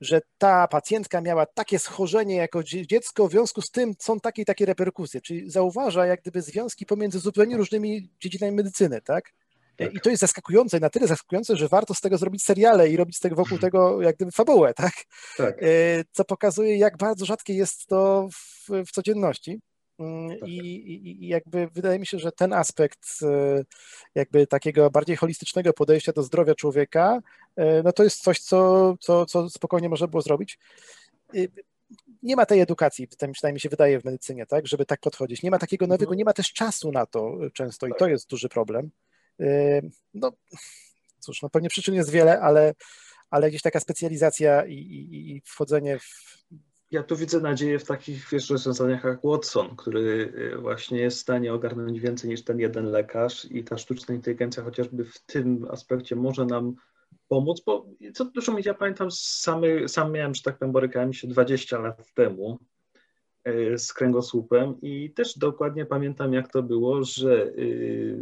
że 0.00 0.20
ta 0.38 0.68
pacjentka 0.68 1.20
miała 1.20 1.46
takie 1.46 1.78
schorzenie 1.78 2.36
jako 2.36 2.62
dziecko, 2.62 3.28
w 3.28 3.30
związku 3.30 3.62
z 3.62 3.70
tym 3.70 3.94
są 3.98 4.20
takie 4.20 4.42
i 4.42 4.44
takie 4.44 4.66
reperkusje, 4.66 5.20
czyli 5.20 5.50
zauważa 5.50 6.06
jak 6.06 6.20
gdyby 6.20 6.42
związki 6.42 6.86
pomiędzy 6.86 7.18
zupełnie 7.18 7.56
różnymi 7.56 8.08
dziedzinami 8.20 8.56
medycyny, 8.56 9.00
tak? 9.00 9.32
Tak. 9.76 9.94
I 9.94 10.00
to 10.00 10.10
jest 10.10 10.20
zaskakujące, 10.20 10.80
na 10.80 10.90
tyle 10.90 11.06
zaskakujące, 11.06 11.56
że 11.56 11.68
warto 11.68 11.94
z 11.94 12.00
tego 12.00 12.18
zrobić 12.18 12.44
seriale 12.44 12.88
i 12.88 12.96
robić 12.96 13.16
z 13.16 13.20
tego 13.20 13.36
wokół 13.36 13.54
mhm. 13.56 13.60
tego 13.60 14.02
jak 14.02 14.16
gdyby 14.16 14.32
fabułę, 14.32 14.74
tak? 14.74 14.92
tak? 15.36 15.62
E, 15.62 15.66
co 16.12 16.24
pokazuje, 16.24 16.76
jak 16.76 16.96
bardzo 16.96 17.24
rzadkie 17.24 17.54
jest 17.54 17.86
to 17.86 18.28
w, 18.32 18.68
w 18.86 18.90
codzienności. 18.90 19.60
Mm, 19.98 20.38
tak. 20.38 20.48
I, 20.48 21.24
i, 21.24 21.28
jakby 21.28 21.68
wydaje 21.68 21.98
mi 21.98 22.06
się, 22.06 22.18
że 22.18 22.32
ten 22.32 22.52
aspekt 22.52 23.08
e, 23.22 23.64
jakby 24.14 24.46
takiego 24.46 24.90
bardziej 24.90 25.16
holistycznego 25.16 25.72
podejścia 25.72 26.12
do 26.12 26.22
zdrowia 26.22 26.54
człowieka, 26.54 27.20
e, 27.56 27.82
no 27.82 27.92
to 27.92 28.04
jest 28.04 28.22
coś, 28.22 28.40
co, 28.40 28.94
co, 29.00 29.26
co 29.26 29.50
spokojnie 29.50 29.88
można 29.88 30.06
było 30.06 30.22
zrobić. 30.22 30.58
Nie 32.22 32.36
ma 32.36 32.46
tej 32.46 32.60
edukacji, 32.60 33.08
przynajmniej 33.08 33.52
mi 33.52 33.60
się 33.60 33.68
wydaje 33.68 34.00
w 34.00 34.04
medycynie, 34.04 34.46
tak, 34.46 34.66
żeby 34.66 34.86
tak 34.86 35.00
podchodzić. 35.00 35.42
Nie 35.42 35.50
ma 35.50 35.58
takiego 35.58 35.86
nowego, 35.86 36.04
mhm. 36.04 36.18
nie 36.18 36.24
ma 36.24 36.32
też 36.32 36.52
czasu 36.52 36.92
na 36.92 37.06
to 37.06 37.38
często 37.52 37.86
i 37.86 37.90
to 37.90 37.98
tak. 37.98 38.10
jest 38.10 38.30
duży 38.30 38.48
problem. 38.48 38.90
E, 39.40 39.80
no 40.14 40.32
cóż, 41.18 41.42
no 41.42 41.48
pewnie 41.50 41.68
przyczyn 41.68 41.94
jest 41.94 42.10
wiele, 42.10 42.40
ale, 42.40 42.74
ale 43.30 43.50
gdzieś 43.50 43.62
taka 43.62 43.80
specjalizacja 43.80 44.66
i, 44.66 44.74
i, 44.74 45.36
i 45.36 45.42
wchodzenie 45.44 45.98
w 45.98 46.44
ja 46.94 47.02
tu 47.02 47.16
widzę 47.16 47.40
nadzieję 47.40 47.78
w 47.78 47.84
takich 47.84 48.28
wiesz, 48.32 48.50
rozwiązaniach 48.50 49.04
jak 49.04 49.20
Watson, 49.24 49.76
który 49.76 50.32
y, 50.54 50.58
właśnie 50.58 50.98
jest 50.98 51.18
w 51.18 51.20
stanie 51.20 51.52
ogarnąć 51.54 52.00
więcej 52.00 52.30
niż 52.30 52.44
ten 52.44 52.58
jeden 52.58 52.86
lekarz 52.86 53.44
i 53.44 53.64
ta 53.64 53.78
sztuczna 53.78 54.14
inteligencja 54.14 54.62
chociażby 54.62 55.04
w 55.04 55.20
tym 55.26 55.66
aspekcie 55.70 56.16
może 56.16 56.46
nam 56.46 56.74
pomóc, 57.28 57.62
bo 57.66 57.86
co 58.14 58.24
dużo 58.24 58.52
mi 58.52 58.62
ja 58.64 58.74
pamiętam, 58.74 59.08
samy, 59.10 59.88
sam 59.88 60.12
miałem, 60.12 60.34
że 60.34 60.42
tak 60.42 60.58
powiem, 60.58 60.72
borykałem 60.72 61.12
się 61.12 61.28
20 61.28 61.78
lat 61.78 62.14
temu 62.14 62.58
y, 63.48 63.78
z 63.78 63.92
kręgosłupem 63.92 64.80
i 64.82 65.10
też 65.10 65.38
dokładnie 65.38 65.86
pamiętam, 65.86 66.32
jak 66.32 66.52
to 66.52 66.62
było, 66.62 67.04
że 67.04 67.46
y, 67.46 68.18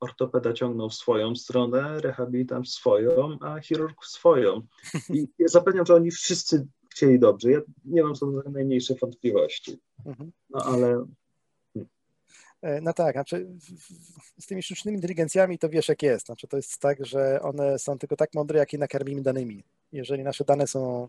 ortopeda 0.00 0.52
ciągnął 0.52 0.88
w 0.88 0.94
swoją 0.94 1.36
stronę, 1.36 2.00
rehabilitant 2.00 2.66
w 2.66 2.70
swoją, 2.70 3.38
a 3.40 3.60
chirurg 3.60 4.04
w 4.04 4.06
swoją. 4.06 4.62
I 5.10 5.28
ja 5.38 5.48
zapewniam, 5.48 5.86
że 5.86 5.94
oni 5.94 6.10
wszyscy 6.10 6.66
chcieli 6.92 7.18
dobrze. 7.18 7.50
Ja 7.50 7.60
nie 7.84 8.02
mam 8.02 8.14
co 8.14 8.26
do 8.26 8.50
najmniejszych 8.50 8.98
wątpliwości. 9.00 9.78
Mhm. 10.06 10.32
No 10.50 10.64
ale. 10.64 11.06
E, 12.62 12.80
no 12.80 12.92
tak, 12.92 13.12
znaczy 13.14 13.46
z 14.38 14.46
tymi 14.46 14.62
sztucznymi 14.62 14.96
inteligencjami 14.96 15.58
to 15.58 15.68
wiesz 15.68 15.88
jak 15.88 16.02
jest. 16.02 16.26
Znaczy 16.26 16.48
to 16.48 16.56
jest 16.56 16.78
tak, 16.78 17.06
że 17.06 17.42
one 17.42 17.78
są 17.78 17.98
tylko 17.98 18.16
tak 18.16 18.34
mądre, 18.34 18.58
jak 18.58 18.72
je 18.72 18.78
nakarmimy 18.78 19.22
danymi. 19.22 19.64
Jeżeli 19.92 20.22
nasze 20.22 20.44
dane 20.44 20.66
są 20.66 21.08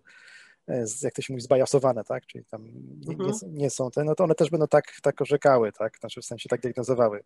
e, 0.67 0.85
jak 1.01 1.13
to 1.13 1.21
się 1.21 1.33
mówi, 1.33 1.41
zbajasowane, 1.41 2.03
tak? 2.03 2.25
Czyli 2.25 2.45
tam 2.45 2.65
nie, 2.65 3.15
nie, 3.15 3.25
mhm. 3.25 3.55
nie, 3.55 3.69
są 3.69 3.91
te, 3.91 4.03
no 4.03 4.15
to 4.15 4.23
one 4.23 4.35
też 4.35 4.49
będą 4.49 4.67
tak, 4.67 4.85
tak 5.01 5.21
orzekały, 5.21 5.71
tak? 5.71 5.97
Znaczy 5.97 6.21
w 6.21 6.25
sensie 6.25 6.49
tak 6.49 6.61
diagnozowały. 6.61 7.23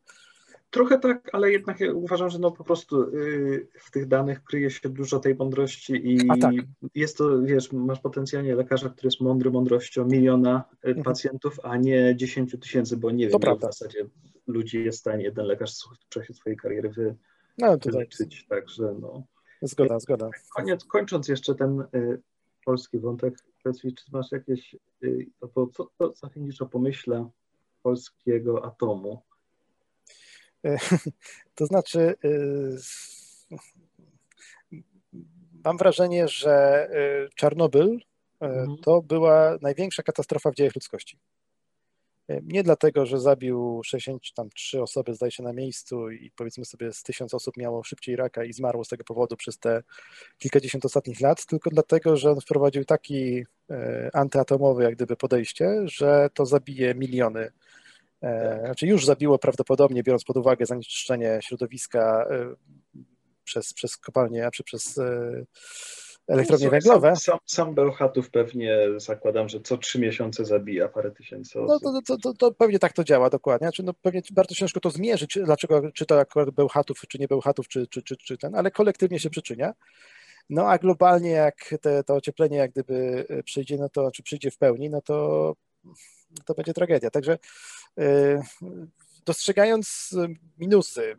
Trochę 0.69 0.99
tak, 0.99 1.29
ale 1.33 1.51
jednak 1.51 1.77
uważam, 1.93 2.29
że 2.29 2.39
no 2.39 2.51
po 2.51 2.63
prostu 2.63 3.01
y, 3.01 3.67
w 3.79 3.91
tych 3.91 4.07
danych 4.07 4.43
kryje 4.43 4.71
się 4.71 4.89
dużo 4.89 5.19
tej 5.19 5.35
mądrości 5.35 6.13
i 6.13 6.27
tak. 6.41 6.53
jest 6.95 7.17
to, 7.17 7.41
wiesz, 7.41 7.71
masz 7.71 7.99
potencjalnie 7.99 8.55
lekarza, 8.55 8.89
który 8.89 9.07
jest 9.07 9.21
mądry 9.21 9.51
mądrością 9.51 10.05
miliona 10.05 10.63
y, 10.73 10.87
mhm. 10.87 11.03
pacjentów, 11.03 11.59
a 11.63 11.77
nie 11.77 12.15
dziesięciu 12.15 12.57
tysięcy, 12.57 12.97
bo 12.97 13.11
nie 13.11 13.29
to 13.29 13.39
wiem, 13.39 13.57
w 13.57 13.61
zasadzie 13.61 14.05
ludzi 14.47 14.83
jest 14.83 14.97
w 14.97 15.01
stanie 15.01 15.23
jeden 15.23 15.45
lekarz 15.45 15.71
w 16.05 16.09
czasie 16.09 16.33
swojej 16.33 16.57
kariery 16.57 16.89
wy, 16.89 17.15
no, 17.57 17.77
wyleczyć, 17.77 18.45
także 18.49 18.95
no. 19.01 19.23
Zgoda, 19.61 19.99
zgoda. 19.99 20.29
Koniec, 20.55 20.85
kończąc 20.85 21.27
jeszcze 21.27 21.55
ten 21.55 21.81
y, 21.95 22.21
polski 22.65 22.99
wątek, 22.99 23.33
mi, 23.83 23.95
czy 23.95 24.03
masz 24.11 24.31
jakieś, 24.31 24.75
y, 25.03 25.29
to, 25.55 25.67
co, 25.67 25.89
co 25.97 26.13
zachęcisz 26.15 26.61
o 26.61 26.65
pomyśle 26.65 27.29
polskiego 27.83 28.65
atomu? 28.65 29.21
To 31.55 31.65
znaczy, 31.65 32.15
y, 32.25 32.77
mam 35.65 35.77
wrażenie, 35.77 36.27
że 36.27 36.87
y, 37.25 37.29
Czarnobyl 37.35 37.87
y, 37.87 37.99
mhm. 38.39 38.77
to 38.77 39.01
była 39.01 39.57
największa 39.61 40.03
katastrofa 40.03 40.51
w 40.51 40.55
dziejach 40.55 40.75
ludzkości. 40.75 41.19
Nie 42.43 42.63
dlatego, 42.63 43.05
że 43.05 43.19
zabił 43.19 43.81
63 43.85 44.81
osoby, 44.81 45.13
zdaje 45.13 45.31
się, 45.31 45.43
na 45.43 45.53
miejscu 45.53 46.09
i 46.09 46.31
powiedzmy 46.35 46.65
sobie 46.65 46.93
z 46.93 47.03
tysiąc 47.03 47.33
osób 47.33 47.57
miało 47.57 47.83
szybciej 47.83 48.15
raka 48.15 48.43
i 48.43 48.53
zmarło 48.53 48.83
z 48.83 48.87
tego 48.87 49.03
powodu 49.03 49.37
przez 49.37 49.59
te 49.59 49.83
kilkadziesiąt 50.37 50.85
ostatnich 50.85 51.21
lat, 51.21 51.45
tylko 51.45 51.69
dlatego, 51.69 52.17
że 52.17 52.31
on 52.31 52.41
wprowadził 52.41 52.85
taki 52.85 53.45
antyatomowy 54.13 54.83
jak 54.83 54.95
gdyby 54.95 55.15
podejście, 55.15 55.81
że 55.85 56.29
to 56.33 56.45
zabije 56.45 56.95
miliony 56.95 57.51
E, 58.21 58.61
znaczy 58.65 58.87
już 58.87 59.05
zabiło 59.05 59.39
prawdopodobnie, 59.39 60.03
biorąc 60.03 60.23
pod 60.23 60.37
uwagę 60.37 60.65
zanieczyszczenie 60.65 61.39
środowiska 61.41 62.27
e, 62.29 62.55
przez, 63.43 63.73
przez 63.73 63.97
kopalnie, 63.97 64.49
czy 64.53 64.63
przez 64.63 64.97
e, 64.97 65.43
elektrownie 66.27 66.65
no, 66.65 66.71
węglowe. 66.71 67.07
Sam, 67.07 67.17
sam, 67.17 67.39
sam 67.45 67.75
Bełchatów 67.75 68.29
pewnie 68.29 68.77
zakładam, 68.97 69.49
że 69.49 69.61
co 69.61 69.77
trzy 69.77 69.99
miesiące 69.99 70.45
zabija 70.45 70.87
parę 70.87 71.11
tysięcy 71.11 71.61
osób. 71.61 71.83
No 71.83 72.01
to, 72.01 72.01
to, 72.01 72.17
to, 72.17 72.33
to 72.33 72.51
pewnie 72.51 72.79
tak 72.79 72.93
to 72.93 73.03
działa 73.03 73.29
dokładnie. 73.29 73.65
Znaczy, 73.67 73.83
no, 73.83 73.93
pewnie 73.93 74.21
bardzo 74.31 74.55
ciężko 74.55 74.79
to 74.79 74.89
zmierzyć, 74.89 75.39
dlaczego, 75.45 75.91
czy 75.91 76.05
to 76.05 76.19
akurat 76.19 76.49
Bełchatów, 76.49 77.01
czy 77.07 77.19
nie 77.19 77.27
Bełchatów, 77.27 77.67
czy, 77.67 77.87
czy, 77.87 78.01
czy, 78.01 78.17
czy 78.17 78.37
ten, 78.37 78.55
ale 78.55 78.71
kolektywnie 78.71 79.19
się 79.19 79.29
przyczynia. 79.29 79.73
No 80.49 80.69
a 80.69 80.77
globalnie 80.77 81.31
jak 81.31 81.75
te, 81.81 82.03
to 82.03 82.15
ocieplenie 82.15 82.57
jak 82.57 82.71
gdyby 82.71 83.25
przyjdzie, 83.45 83.77
no 83.77 83.89
to, 83.89 84.11
czy 84.11 84.23
przyjdzie 84.23 84.51
w 84.51 84.57
pełni, 84.57 84.89
no 84.89 85.01
to 85.01 85.55
to 86.47 86.53
będzie 86.53 86.73
tragedia. 86.73 87.09
Także 87.09 87.37
e, 87.97 88.41
dostrzegając 89.25 90.15
minusy 90.57 91.17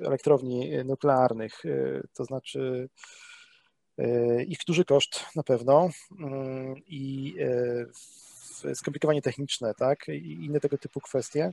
elektrowni 0.00 0.70
nuklearnych, 0.84 1.66
e, 1.66 1.68
to 2.14 2.24
znaczy 2.24 2.88
e, 3.98 4.42
ich 4.42 4.58
duży 4.66 4.84
koszt 4.84 5.24
na 5.36 5.42
pewno 5.42 5.88
mm, 6.20 6.74
i 6.86 7.34
skomplikowanie 8.74 9.22
techniczne, 9.22 9.74
tak, 9.74 10.08
i 10.08 10.44
inne 10.44 10.60
tego 10.60 10.78
typu 10.78 11.00
kwestie, 11.00 11.50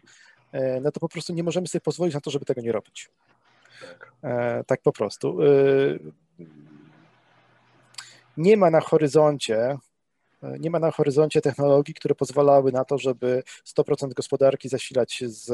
no 0.82 0.91
to 0.91 0.99
po 0.99 1.10
prostu 1.10 1.34
nie 1.34 1.43
możemy 1.43 1.67
sobie 1.67 1.82
pozwolić 1.82 2.13
na 2.13 2.21
to, 2.21 2.32
żeby 2.32 2.45
tego 2.45 2.62
nie 2.62 2.71
robić. 2.71 3.10
Tak, 3.82 4.12
tak 4.67 4.82
po 4.82 4.91
prostu. 4.91 5.38
Nie 8.38 8.58
ma 8.58 8.69
na 8.69 8.82
horyzoncie 8.82 9.77
nie 10.60 10.69
ma 10.69 10.79
na 10.79 10.91
horyzoncie 10.91 11.41
technologii, 11.41 11.93
które 11.93 12.15
pozwalały 12.15 12.71
na 12.71 12.86
to, 12.86 12.97
żeby 12.97 13.43
100% 13.77 14.13
gospodarki 14.13 14.69
zasilać 14.69 15.23
z, 15.25 15.45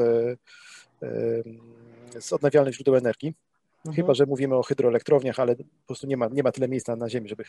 z 2.20 2.32
odnawialnych 2.32 2.74
źródeł 2.74 2.96
energii. 2.96 3.34
Mhm. 3.78 3.96
Chyba, 3.96 4.14
że 4.14 4.26
mówimy 4.26 4.56
o 4.56 4.62
hydroelektrowniach, 4.62 5.40
ale 5.40 5.56
po 5.56 5.64
prostu 5.86 6.06
nie 6.06 6.16
ma, 6.16 6.28
nie 6.32 6.42
ma 6.42 6.52
tyle 6.52 6.68
miejsca 6.68 6.96
na 6.96 7.10
Ziemi, 7.10 7.28
żeby 7.28 7.44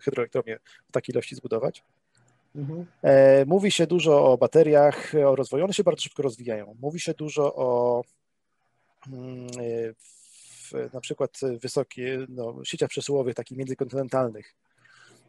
hydroelektrownię 0.00 0.58
w 0.88 0.92
takiej 0.92 1.12
ilości 1.12 1.34
zbudować. 1.34 1.82
Mhm. 2.56 2.86
E, 3.02 3.44
mówi 3.44 3.70
się 3.70 3.86
dużo 3.86 4.32
o 4.32 4.38
bateriach, 4.38 5.12
o 5.26 5.36
rozwoju. 5.36 5.64
One 5.64 5.72
się 5.72 5.84
bardzo 5.84 6.02
szybko 6.02 6.22
rozwijają. 6.22 6.76
Mówi 6.80 7.00
się 7.00 7.14
dużo 7.14 7.54
o 7.54 8.02
mm, 9.12 9.46
w, 9.98 10.72
na 10.92 11.00
przykład 11.00 11.40
wysokie, 11.62 12.26
no, 12.28 12.64
sieciach 12.64 12.90
przesyłowych, 12.90 13.34
takich 13.34 13.58
międzykontynentalnych. 13.58 14.54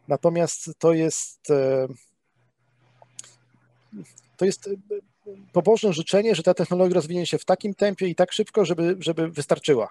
Natomiast 0.08 0.70
to 0.78 0.92
jest 0.92 1.52
to 4.36 4.44
jest 4.44 4.70
pobożne 5.52 5.92
życzenie, 5.92 6.34
że 6.34 6.42
ta 6.42 6.54
technologia 6.54 6.94
rozwinie 6.94 7.26
się 7.26 7.38
w 7.38 7.44
takim 7.44 7.74
tempie 7.74 8.08
i 8.08 8.14
tak 8.14 8.32
szybko, 8.32 8.64
żeby, 8.64 8.96
żeby 8.98 9.30
wystarczyła. 9.30 9.88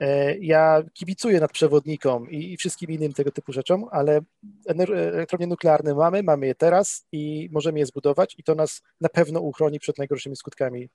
E, 0.00 0.38
ja 0.38 0.82
kibicuję 0.94 1.40
nadprzewodnikom 1.40 2.30
i 2.30 2.56
wszystkim 2.56 2.90
innym 2.90 3.12
tego 3.12 3.30
typu 3.30 3.52
rzeczom, 3.52 3.86
ale 3.90 4.20
elektrownie 4.66 5.46
nuklearne 5.46 5.94
mamy, 5.94 6.22
mamy 6.22 6.46
je 6.46 6.54
teraz 6.54 7.06
i 7.12 7.48
możemy 7.52 7.78
je 7.78 7.86
zbudować 7.86 8.34
i 8.38 8.42
to 8.42 8.54
nas 8.54 8.82
na 9.00 9.08
pewno 9.08 9.40
uchroni 9.40 9.80
przed 9.80 9.98
najgorszymi 9.98 10.36
skutkami 10.36 10.88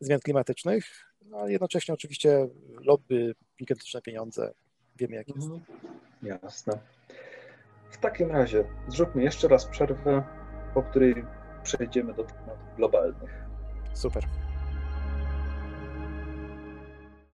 zmian 0.00 0.20
klimatycznych, 0.20 0.84
no, 1.24 1.38
a 1.38 1.50
jednocześnie 1.50 1.94
oczywiście 1.94 2.48
lobby, 2.80 3.34
gigantyczne 3.58 4.02
pieniądze, 4.02 4.52
wiemy 4.96 5.16
jak 5.16 5.28
jest. 5.28 5.48
Mhm. 5.48 5.62
Jasne. 6.22 6.78
W 7.90 7.98
takim 7.98 8.30
razie 8.30 8.64
zróbmy 8.88 9.22
jeszcze 9.22 9.48
raz 9.48 9.66
przerwę, 9.66 10.22
po 10.74 10.82
której 10.82 11.24
przejdziemy 11.62 12.14
do 12.14 12.24
tematów 12.24 12.76
globalnych. 12.76 13.44
Super. 13.92 14.22